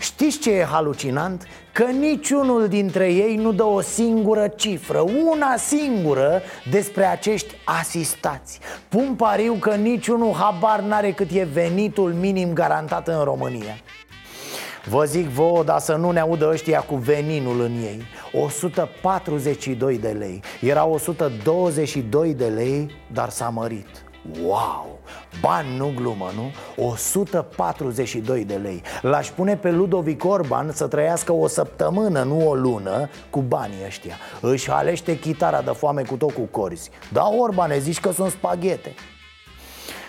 [0.00, 1.46] Știți ce e halucinant?
[1.72, 8.58] Că niciunul dintre ei nu dă o singură cifră, una singură despre acești asistați.
[8.88, 13.76] Pun pariu că niciunul habar n-are cât e venitul minim garantat în România.
[14.84, 18.02] Vă zic vouă, dar să nu ne audă ăștia cu veninul în ei.
[18.32, 20.42] 142 de lei.
[20.60, 24.07] Era 122 de lei, dar s-a mărit
[24.42, 24.98] Wow!
[25.40, 26.50] Bani nu glumă, nu?
[26.84, 28.82] 142 de lei.
[29.02, 34.14] L-aș pune pe Ludovic Orban să trăiască o săptămână, nu o lună Cu banii ăștia.
[34.40, 36.90] Își halește chitara de foame cu tot cu corzi.
[37.12, 38.94] Da, Orbane, zici că sunt spaghete.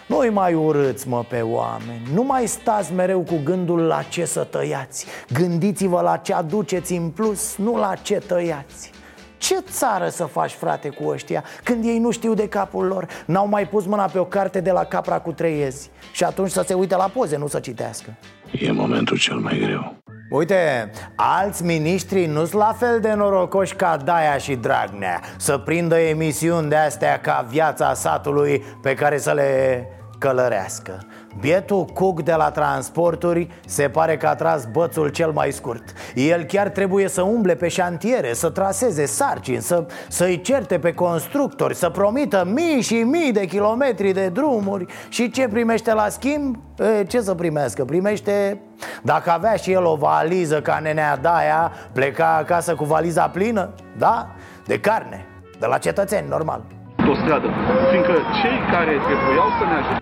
[0.07, 2.07] Nu-i mai urâți, mă, pe oameni.
[2.13, 5.05] Nu mai stați mereu cu gândul la ce să tăiați.
[5.33, 8.91] Gândiți-vă la ce aduceți în plus, nu la ce tăiați
[9.39, 13.07] ce țară să faci, frate, cu ăștia Când ei nu știu de capul lor?
[13.25, 15.89] N-au mai pus mâna pe o carte de la capra cu trei iezi.
[16.11, 18.17] Și atunci să se uite la poze, nu să citească.
[18.51, 19.95] E momentul cel mai greu.
[20.29, 25.97] Uite, alți miniștri nu sunt la fel de norocoși ca Daia și Dragnea Să prindă
[25.99, 29.83] emisiuni de astea ca viața satului pe care să le
[30.19, 30.99] călărească
[31.39, 35.83] Bietul Cuc de la transporturi se pare că a tras bățul cel mai scurt
[36.15, 41.75] El chiar trebuie să umble pe șantiere, să traseze sarcini, să, să-i certe pe constructori
[41.75, 46.57] Să promită mii și mii de kilometri de drumuri Și ce primește la schimb?
[46.99, 47.85] E, ce să primească?
[47.85, 48.61] Primește...
[49.03, 53.69] Dacă avea și el o valiză ca nenea Daia Pleca acasă cu valiza plină?
[53.97, 54.27] Da?
[54.65, 55.25] De carne,
[55.59, 56.78] de la cetățeni, normal
[57.09, 57.47] o stradă,
[57.89, 59.99] fiindcă cei care trebuiau să ne ajute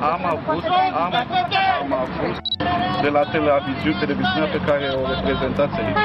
[0.00, 1.12] am avut, am,
[1.82, 2.36] am avut
[3.02, 5.98] de la televiziune, televiziunea pe care o reprezentați aici.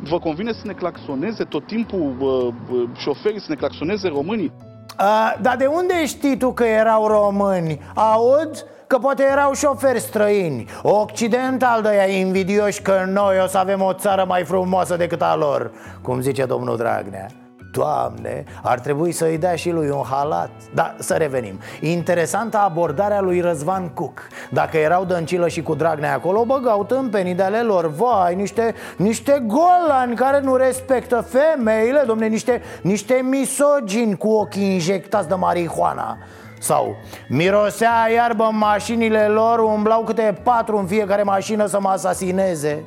[0.00, 4.52] Vă convine să ne claxoneze tot timpul uh, șoferii, să ne claxoneze românii?
[4.96, 7.80] A, dar de unde știi tu că erau români?
[7.94, 8.66] Aud?
[8.92, 10.64] Că poate erau șoferi străini.
[10.82, 15.36] Occidental de ea invidioși că noi o să avem o țară mai frumoasă decât a
[15.36, 15.70] lor.
[16.02, 17.26] Cum zice domnul Dragnea.
[17.72, 20.50] Doamne, ar trebui să-i dea și lui un halat.
[20.74, 21.58] Dar să revenim.
[21.80, 24.20] Interesantă abordarea lui Răzvan Cuc.
[24.50, 27.86] Dacă erau Dăncilă și cu Dragnea acolo Băgau tâmpenii de ale lor.
[27.86, 35.28] Vai, niște, niște golani care nu respectă femeile Domne, niște, niște misogini cu ochii injectați
[35.28, 36.18] de marihuana
[36.62, 36.96] sau
[37.28, 42.84] mirosea iarbă în mașinile lor Umblau câte patru în fiecare mașină să mă asasineze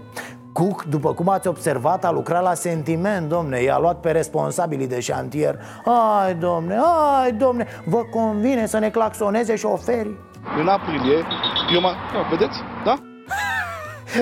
[0.53, 4.99] Cook, după cum ați observat, a lucrat la sentiment, domne I-a luat pe responsabilii de
[4.99, 6.79] șantier Ai, domne,
[7.21, 10.17] ai, domne Vă convine să ne claxoneze șoferii?
[10.59, 11.17] În aprilie,
[11.73, 11.91] eu mă...
[12.29, 12.57] Vedeți?
[12.85, 12.95] Da?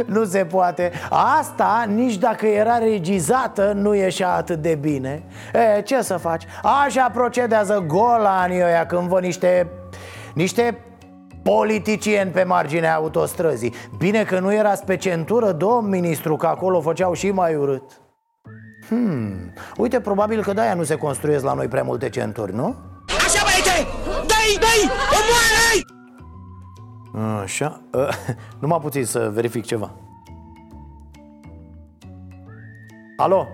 [0.06, 0.92] Nu se poate
[1.40, 5.24] Asta, nici dacă era regizată, nu ieșea atât de bine
[5.78, 6.44] e, Ce să faci?
[6.86, 9.68] Așa procedează golanii ăia când văd niște...
[10.34, 10.78] Niște
[11.44, 17.14] politicieni pe marginea autostrăzii Bine că nu erați pe centură, domn ministru, că acolo făceau
[17.14, 17.84] și mai urât
[18.88, 22.76] Hmm, uite, probabil că de-aia nu se construiesc la noi prea multe centuri, nu?
[23.26, 23.88] Așa, băiete!
[24.06, 26.03] Dai, dai, omoară-i!
[27.42, 28.08] Așa, uh,
[28.62, 29.92] numai puțin să verific ceva
[33.18, 33.48] Alo?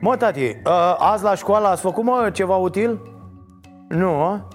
[0.00, 3.00] Mă, tati, uh, azi la școală ați făcut, mă, ceva util?
[3.88, 4.48] Nu, a?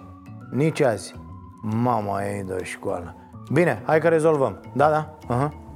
[0.52, 1.15] Nici azi
[1.62, 3.15] Mama ei de școală
[3.52, 5.66] Bine, hai că rezolvăm Da, da, uh-huh.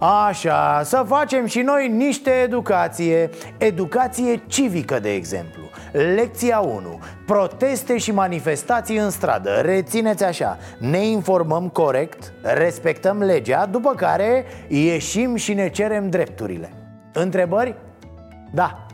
[0.00, 3.30] Așa, să facem și noi niște educație.
[3.58, 5.62] Educație civică, de exemplu.
[6.14, 9.50] Lecția 1 Proteste și manifestații în stradă.
[9.50, 10.58] Rețineți așa.
[10.78, 16.72] Ne informăm corect, respectăm legea După care ieșim și ne cerem drepturile.
[17.12, 17.74] Întrebări?
[18.52, 18.86] Da.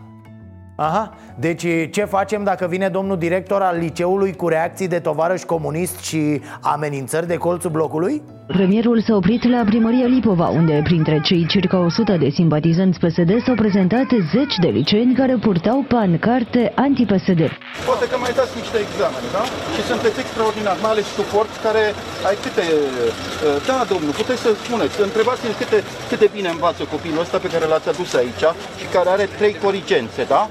[0.77, 5.99] Aha, deci ce facem dacă vine domnul director al liceului cu reacții de tovarăș comunist
[5.99, 8.23] și amenințări de colțul blocului?
[8.47, 13.55] Premierul s-a oprit la primăria Lipova, unde printre cei circa 100 de simpatizanți PSD s-au
[13.55, 17.41] prezentat zeci de liceeni care purtau pancarte anti-PSD.
[17.89, 19.43] Poate că mai dați niște examene, da?
[19.75, 21.83] Și sunteți extraordinar, mai ales suport care
[22.29, 22.65] ai câte...
[22.71, 25.79] Uh, da, domnul, puteți să spuneți, întrebați-ne câte,
[26.11, 28.45] câte bine învață copilul ăsta pe care l-ați adus aici
[28.79, 30.43] și care are trei corigențe, da?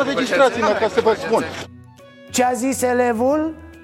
[0.00, 1.42] Înregistrați-mă ca să vă spun.
[2.36, 3.40] Ce a zis elevul?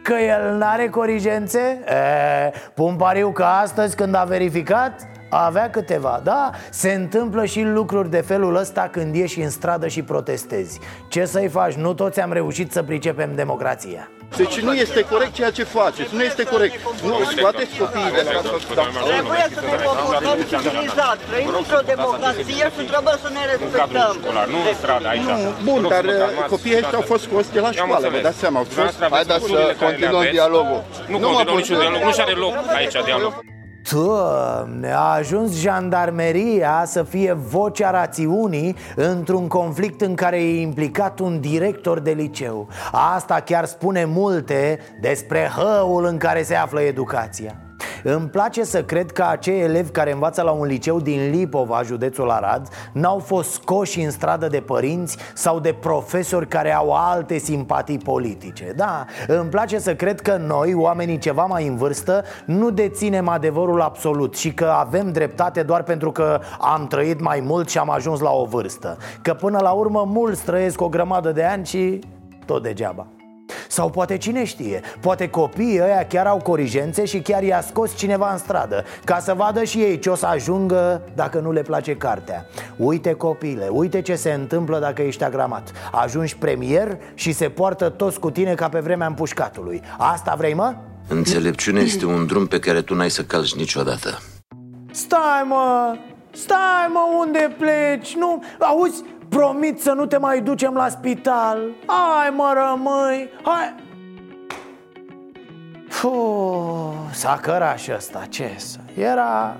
[0.06, 1.58] Că el n-are corigențe?
[1.58, 6.50] E, pun pariu că astăzi când a verificat avea câteva, da?
[6.70, 11.48] Se întâmplă și lucruri de felul ăsta când ieși în stradă și protestezi Ce să-i
[11.48, 11.74] faci?
[11.74, 16.22] Nu toți am reușit să pricepem democrația deci nu este corect ceea ce faceți, nu
[16.22, 16.74] este corect.
[17.02, 18.40] Nu, scoateți copiii de la...
[19.12, 21.18] Trebuie să ne comportăm civilizat.
[21.28, 24.14] Trăim într-o democrație și trebuie să ne respectăm.
[24.52, 25.30] Nu în stradă, aici.
[25.62, 26.04] Bun, dar
[26.48, 28.64] copiii ăștia au fost scoși de la școală, vă dați seama.
[29.10, 30.84] Haideți să continuăm dialogul.
[31.06, 33.32] Nu continuăm niciun dialog, nu și are loc aici dialog.
[33.92, 41.40] Doamne, a ajuns jandarmeria să fie vocea rațiunii într-un conflict în care e implicat un
[41.40, 42.68] director de liceu.
[42.92, 47.65] Asta chiar spune multe despre hăul în care se află educația
[48.02, 52.30] îmi place să cred că acei elevi care învață la un liceu din Lipova, județul
[52.30, 57.98] Arad N-au fost scoși în stradă de părinți sau de profesori care au alte simpatii
[57.98, 58.72] politice.
[58.76, 63.80] Da, îmi place să cred că noi, oamenii ceva mai în vârstă, nu deținem adevărul
[63.80, 68.20] absolut Și că avem dreptate doar pentru că am trăit mai mult și am ajuns
[68.20, 68.96] la o vârstă.
[69.22, 71.98] Că până la urmă mulți trăiesc o grămadă de ani și
[72.44, 73.06] tot degeaba
[73.68, 78.32] Sau poate cine știe Poate copiii ăia chiar au corigențe și chiar i-a scos cineva
[78.32, 81.94] în stradă Ca să vadă și ei ce o să ajungă dacă nu le place
[81.94, 82.46] cartea.
[82.76, 85.72] Uite copile, uite ce se întâmplă dacă ești agramat.
[85.92, 89.82] Ajungi premier și se poartă toți cu tine ca pe vremea împușcatului.
[89.98, 90.74] Asta vrei mă?
[91.08, 94.18] Înțelepciunea este un drum pe care tu n-ai să calci niciodată.
[94.90, 95.96] Stai mă,
[96.30, 98.14] stai mă, unde pleci?
[98.16, 99.02] Nu, auzi,
[99.36, 101.58] promit să nu te mai ducem la spital.
[101.86, 103.74] Hai mă, rămâi, hai.
[105.88, 108.78] Fuh, s-a cărat și ăsta, ce să.
[108.98, 109.56] Era,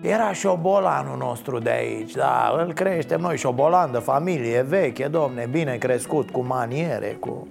[0.00, 5.76] era șobolanul nostru de aici Da, îl creștem noi, șobolan de familie veche, domne, bine
[5.76, 7.46] crescut, cu maniere, cu...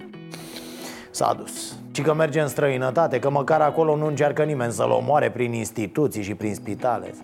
[1.10, 1.78] S-a dus.
[1.90, 6.22] Ci că merge în străinătate, că măcar acolo nu încearcă nimeni să-l omoare prin instituții
[6.22, 7.14] și prin spitale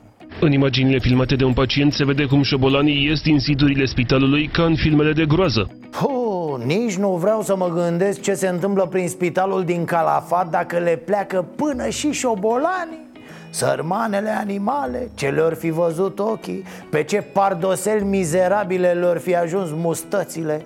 [0.45, 4.63] În imaginile filmate de un pacient se vede cum șobolanii ies din siturile spitalului ca
[4.63, 5.71] în filmele de groază.
[5.91, 10.79] Puh, nici nu vreau să mă gândesc ce se întâmplă prin spitalul din Calafat dacă
[10.79, 13.11] le pleacă până și șobolanii
[13.51, 20.65] Sărmanele animale, ce le-or fi văzut ochii Pe ce pardosel mizerabile le-or fi ajuns mustățile.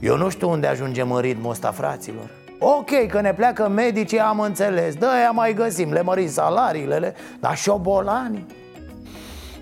[0.00, 2.30] Eu nu știu unde ajungem în ritmul ăsta, fraților.
[2.58, 4.94] Ok, că ne pleacă medicii, am înțeles.
[4.94, 7.14] Dă aia mai găsim, le mărim salariile le...
[7.40, 8.46] Dar șobolanii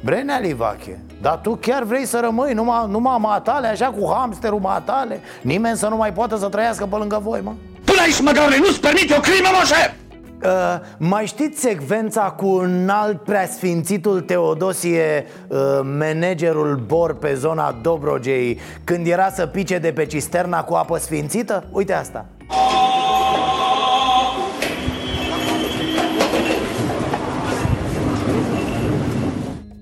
[0.05, 5.21] Brenea Livache, dar tu chiar vrei să rămâi numai, numai matale, așa cu hamsterul matale?
[5.41, 7.53] Nimeni să nu mai poată să trăiască pe lângă voi, mă?
[7.85, 9.97] Până aici, măgaule, nu-ți permite o crimă, moșe!
[10.45, 10.51] Uh,
[10.99, 15.59] mai știți secvența cu un alt preasfințitul Teodosie, uh,
[15.99, 21.65] managerul Bor pe zona Dobrogei, când era să pice de pe cisterna cu apă sfințită?
[21.71, 22.27] Uite asta.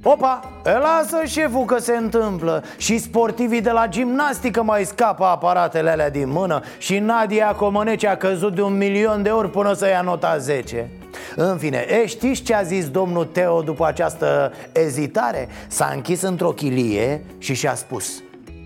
[0.04, 2.64] Opa, lasă șeful că se întâmplă.
[2.76, 8.16] Și sportivii de la gimnastică mai scapă aparatele alea din mână Și Nadia Comăneci a
[8.16, 10.90] căzut de un milion de ori până să ia nota 10
[11.36, 15.48] în fine, e, știți ce a zis domnul Teo după această ezitare?
[15.68, 18.22] S-a închis într-o chilie și și-a spus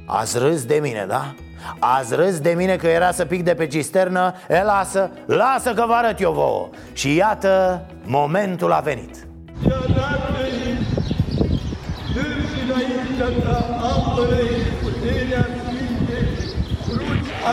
[0.07, 1.35] Ați râs de mine, da?
[1.79, 4.35] Ați râs de mine că era să pic de pe cisternă?
[4.49, 6.69] E, lasă, lasă că vă arăt eu vouă.
[6.93, 9.27] Și iată, momentul a venit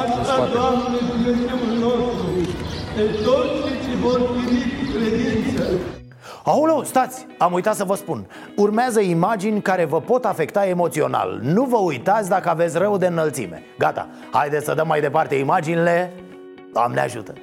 [0.02, 2.28] Așa, Doamne, Dumnezeul nostru,
[2.96, 5.64] de toți ce vor primi credință.
[6.44, 8.28] Aoleu, stați, am uitat să vă spun.
[8.56, 11.40] Urmează imagini care vă pot afecta emoțional.
[11.42, 13.64] Nu vă uitați dacă aveți rău de înălțime.
[13.78, 16.14] Gata, haideți să dăm mai departe imaginile.
[16.74, 17.34] Doamne ajută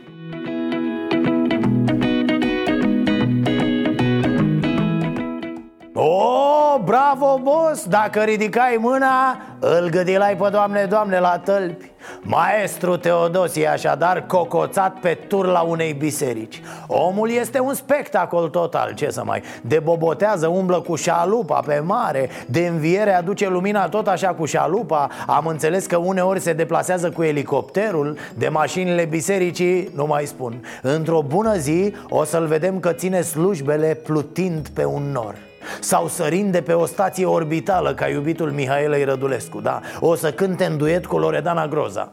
[6.02, 7.84] O, bravo, boss!
[7.84, 11.90] Dacă ridicai mâna, îl gâdilai pe doamne, doamne, la tălpi.
[12.20, 16.62] Maestru Teodosie, așadar, cocoțat pe tur la unei biserici.
[16.86, 19.42] Omul este un spectacol total, ce să mai.
[19.62, 25.08] Debobotează, umblă cu șalupa pe mare De înviere aduce lumina tot așa cu șalupa.
[25.26, 30.64] Am înțeles că uneori se deplasează cu elicopterul De mașinile bisericii, nu mai spun.
[30.82, 35.34] Într-o bună zi o să-l vedem că ține slujbele plutind pe un nor
[35.80, 39.80] sau sărind de pe o stație orbitală Ca iubitul Mihaelei Rădulescu da?
[40.00, 42.12] O să cânte în duet cu Loredana Groza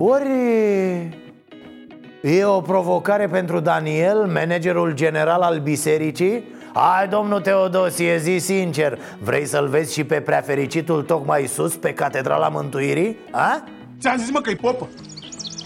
[0.00, 0.28] Ori
[2.22, 6.44] e o provocare pentru Daniel, managerul general al bisericii
[6.80, 12.48] Hai, domnul Teodosie, zi sincer Vrei să-l vezi și pe preafericitul tocmai sus, pe Catedrala
[12.48, 13.16] Mântuirii?
[13.30, 13.62] A?
[14.00, 14.88] Ți-am zis, mă, că-i popă.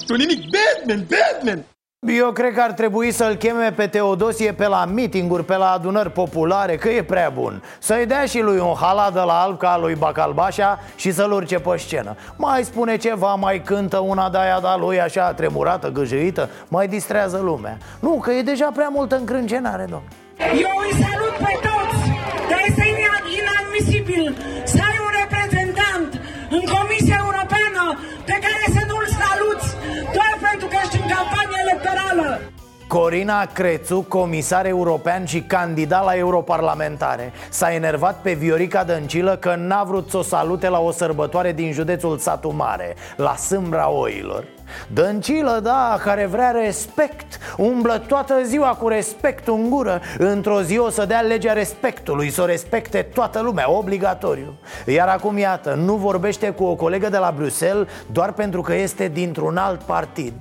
[0.07, 1.65] Tu nimic, Batman, Batman!
[2.07, 6.11] Eu cred că ar trebui să-l cheme pe Teodosie pe la mitinguri, pe la adunări
[6.11, 9.79] populare, că e prea bun Să-i dea și lui un halat de la alb ca
[9.79, 14.61] lui Bacalbașa și să-l urce pe scenă Mai spune ceva, mai cântă una de aia
[14.61, 19.83] de lui așa tremurată, gâjâită Mai distrează lumea Nu, că e deja prea multă încrâncenare,
[19.83, 22.01] domnule eu îi salut pe toți,
[22.51, 22.85] dar este
[23.39, 24.25] inadmisibil
[24.73, 26.11] să ai un reprezentant
[26.57, 27.85] în Comisia Europeană
[28.31, 29.69] pe care să nu-l saluți
[30.17, 32.41] doar pentru că ești în campanie electorală.
[32.87, 39.85] Corina Crețu, comisar european și candidat la europarlamentare S-a enervat pe Viorica Dăncilă că n-a
[39.85, 44.45] vrut să o salute la o sărbătoare din județul Satu Mare La Sâmbra Oilor
[44.89, 50.91] Dăncilă, da, care vrea respect Umblă toată ziua cu respect în gură Într-o zi o
[50.91, 54.55] să dea legea respectului Să o respecte toată lumea, obligatoriu.
[54.87, 59.09] Iar acum, iată, nu vorbește cu o colegă de la Bruxelles Doar pentru că este
[59.09, 60.33] dintr-un alt partid.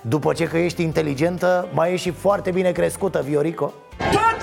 [0.00, 3.72] După ce că ești inteligentă, mai ești și foarte bine crescută, Viorico.
[3.96, 4.41] Tot,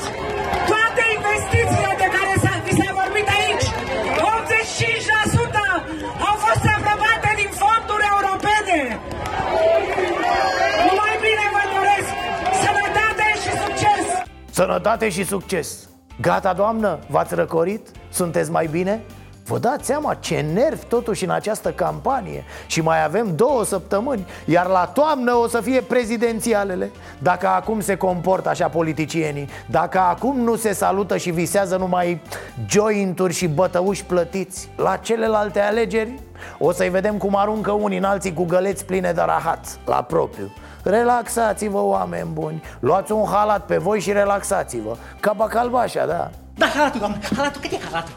[14.60, 15.90] Sănătate și succes!
[16.22, 17.00] Gata, doamnă?
[17.08, 17.88] V-ați răcorit?
[18.10, 19.02] Sunteți mai bine?
[19.46, 24.68] Vă dați seama ce nervi totuși în această campanie Și mai avem două săptămâni Iar
[24.68, 30.56] la toamnă o să fie prezidențialele Dacă acum se comportă așa politicienii Dacă acum nu
[30.56, 32.22] se salută și visează numai
[32.68, 36.20] jointuri și bătăuși plătiți La celelalte alegeri
[36.58, 40.52] o să-i vedem cum aruncă unii în alții cu găleți pline de rahat La propriu
[40.90, 42.62] Relaxați-vă, oameni buni.
[42.80, 44.96] Luați un halat pe voi și relaxați-vă.
[45.20, 46.30] Ca bacalbașa, da.
[46.56, 48.14] Da, halatul, doamnă, halatul, cât e halatul?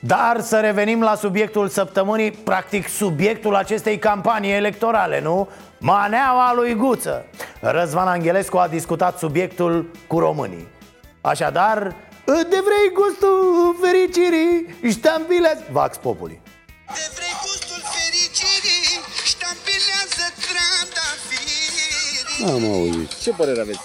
[0.00, 5.48] Dar să revenim la subiectul săptămânii Practic subiectul acestei campanii electorale, nu?
[5.78, 7.24] Maneaua lui Guță.
[7.60, 10.68] Răzvan Angelescu a discutat subiectul cu românii.
[11.20, 11.94] Așadar,
[12.24, 16.40] de vrei gustul fericirii Ștampilează Vax Populi
[22.46, 23.14] Am auzit.
[23.22, 23.80] Ce părere aveți?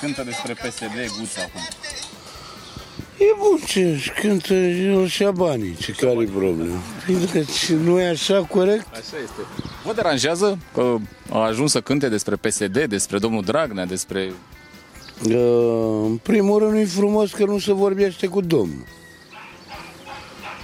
[0.00, 1.60] Cântă despre PSD Guța acum.
[3.18, 6.78] E bun ce cântă el și banii, ce care e problema?
[7.32, 8.86] Deci nu e așa corect?
[8.92, 9.40] Așa este.
[9.84, 10.96] Vă deranjează că
[11.30, 14.32] a ajuns să cânte despre PSD, despre domnul Dragnea, despre...
[15.24, 18.84] Uh, în primul rând e frumos că nu se vorbește cu domnul.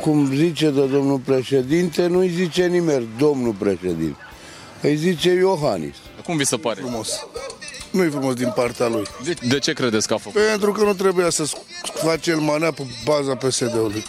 [0.01, 4.18] Cum zice de domnul președinte, nu-i zice nimeni domnul președinte.
[4.82, 5.97] Îi zice Iohannis.
[6.25, 6.81] Cum vi se pare?
[6.81, 7.27] Frumos.
[7.91, 9.07] Nu e frumos din partea lui.
[9.25, 10.43] De, de ce credeți că a făcut?
[10.43, 11.51] Pentru că nu trebuia să
[11.95, 14.05] face el manea pe baza PSD-ului.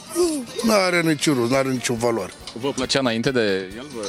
[0.63, 2.31] Nu are niciun rost, nu are nicio valoare.
[2.53, 3.87] Vă plăcea înainte de el?
[3.95, 4.01] Vă...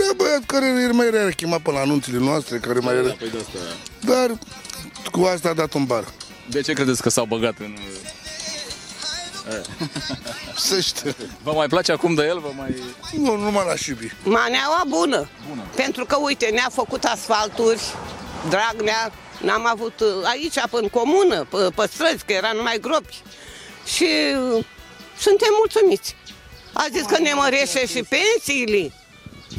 [0.00, 3.14] Era băiat care era mai era chemat pe la anunțile noastre, care mai era...
[3.18, 3.58] Păi de asta...
[4.00, 4.38] Dar
[5.10, 6.04] cu asta a dat un bar.
[6.50, 7.76] De ce credeți că s-au băgat în...
[10.56, 11.14] Să știu.
[11.42, 12.38] Vă mai place acum de el?
[12.40, 12.74] Vă mai...
[13.16, 14.12] Nu, nu mă l-aș iubi.
[14.24, 15.28] Maneaua bună.
[15.48, 15.62] bună.
[15.76, 17.80] Pentru că, uite, ne-a făcut asfalturi,
[18.48, 19.12] Dragnea,
[19.42, 23.22] n-am avut uh, aici, în comună, pe, pe străzi, că era numai gropi.
[23.96, 24.06] Și
[24.54, 24.64] uh,
[25.18, 26.16] suntem mulțumiți.
[26.72, 28.92] A zis că ne mărește și pensiile.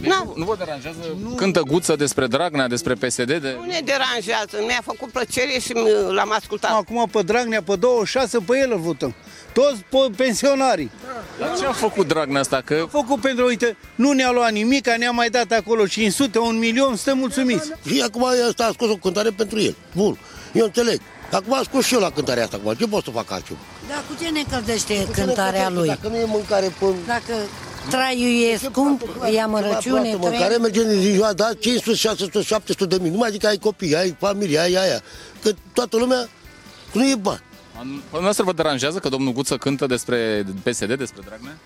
[0.01, 0.97] Nu, nu vă deranjează?
[1.21, 1.29] Nu.
[1.29, 3.25] Cântă Guță despre Dragnea, despre PSD?
[3.25, 3.55] De...
[3.59, 6.71] Nu ne deranjează, mi-a făcut plăcere și m- l-am ascultat.
[6.71, 9.15] Acum pe Dragnea, pe 26, pe el îl votăm.
[9.53, 10.91] Toți pe pensionarii.
[11.39, 12.61] Dar ce a făcut Dragnea asta?
[12.65, 12.83] Că...
[12.85, 16.95] A făcut pentru, uite, nu ne-a luat nimic, ne-a mai dat acolo 500, un milion,
[16.95, 17.71] suntem mulțumiți.
[17.85, 19.75] Și acum ăsta a scos o cântare pentru el.
[19.95, 20.17] Bun,
[20.53, 20.99] eu înțeleg.
[21.31, 22.73] Acum a scos și eu la cântarea asta acum.
[22.73, 23.59] Ce pot să fac altceva?
[23.87, 25.87] Dar cu ce ne încălzește cântarea lui?
[25.87, 26.85] Dacă nu e mâncare pe...
[27.07, 27.33] Dacă
[27.89, 29.01] traiul e scump,
[29.33, 33.11] e amărăciune, Mâncare merge în ziua, da, 500, 600, 700 de mii.
[33.11, 35.01] Nu mai zic că ai copii, ai familie, ai aia.
[35.41, 36.29] Că toată lumea
[36.91, 37.41] nu e bani.
[38.11, 41.57] Pe noastră vă deranjează că domnul Guță cântă despre PSD, despre Dragnea?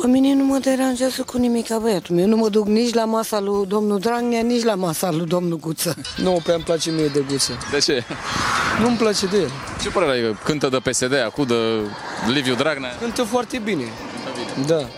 [0.00, 2.26] Pe mine nu mă deranjează cu nimic băiatul meu.
[2.26, 5.96] Nu mă duc nici la masa lui domnul Dragnea, nici la masa lui domnul Guță.
[6.16, 7.52] Nu prea îmi place mie de Guță.
[7.70, 8.04] De ce?
[8.80, 9.50] Nu-mi place de el.
[9.82, 10.36] Ce părere ai?
[10.44, 11.54] Cântă de PSD, acum de
[12.32, 12.96] Liviu Dragnea?
[13.00, 13.82] Cântă foarte bine.
[13.82, 14.66] Cântă bine.
[14.66, 14.88] Da.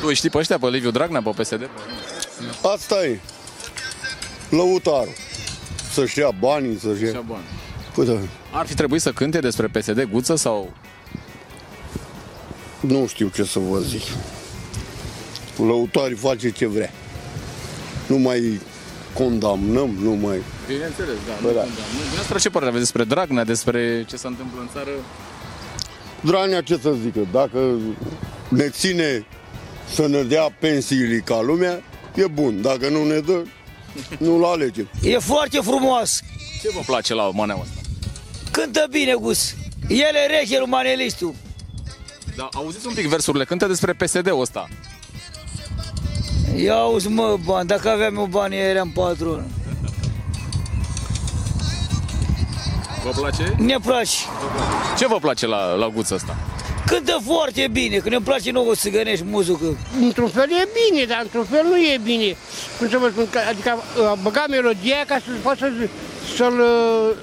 [0.00, 1.68] Tu îi știi pe ăștia, pe Liviu Dragnea, pe PSD?
[2.74, 3.20] Asta e.
[4.50, 5.14] Lăutarul.
[5.92, 7.22] Să-și ia banii, să-și ia...
[7.26, 7.44] bani.
[7.44, 7.61] Păi
[7.96, 8.18] da.
[8.50, 10.72] Ar fi trebuit să cânte despre PSD Guță sau...
[12.80, 14.02] Nu știu ce să vă zic.
[15.56, 16.90] Lăutarii face ce vrea.
[18.06, 18.60] Nu mai
[19.14, 20.42] condamnăm, nu mai...
[20.66, 21.32] Bineînțeles, da.
[21.42, 21.60] Bă, nu, da.
[21.60, 21.66] da.
[21.66, 24.90] Nu, dumneavoastră ce părere aveți despre Dragnea, despre ce se întâmplă în țară?
[26.20, 27.78] Dranea ce să zică, dacă
[28.48, 29.26] ne ține
[29.94, 31.82] să ne dea pensiile ca lumea,
[32.14, 32.62] e bun.
[32.62, 33.42] Dacă nu ne dă,
[34.18, 34.88] nu-l alegem.
[35.02, 36.20] E foarte frumos.
[36.62, 37.81] Ce vă place la maneaua asta?
[38.52, 39.54] Cântă bine, Gus.
[39.88, 41.34] El e reche, lui manelistul.
[42.36, 44.68] Da, auziți un pic versurile, cântă despre PSD-ul ăsta.
[46.56, 49.44] Ia auzi, mă, bani, dacă aveam eu bani, eram patron.
[53.04, 53.54] Vă place?
[53.58, 54.16] Ne place.
[54.98, 56.36] Ce vă place la, la Guță asta?
[56.86, 59.76] Cântă foarte bine, că ne place nouă să gănești muzică.
[60.00, 62.36] Într-un fel e bine, dar într-un fel nu e bine.
[62.78, 65.88] Cum să vă spun, că- adică a băga melodia ca să poată să,
[66.36, 66.60] să-l,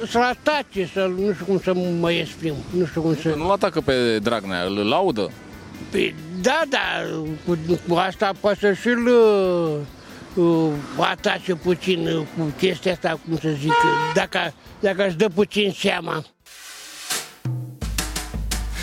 [0.08, 3.34] să-l atace, să nu știu cum să mă exprim, nu știu cum să...
[3.38, 5.32] Nu-l atacă pe Dragnea, îl laudă.
[5.92, 6.78] Păi, da, da,
[7.46, 7.58] cu,
[7.88, 9.08] cu asta poate să și-l
[10.36, 13.74] uh, atace puțin uh, cu chestia asta, cum să zic,
[14.14, 16.24] dacă, dacă își dă puțin seama.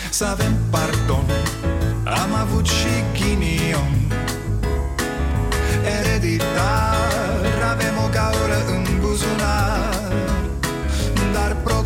[0.09, 1.25] Să avem pardon
[2.03, 4.11] Am avut și ghinion
[5.99, 6.97] Ereditar
[7.71, 7.97] Avem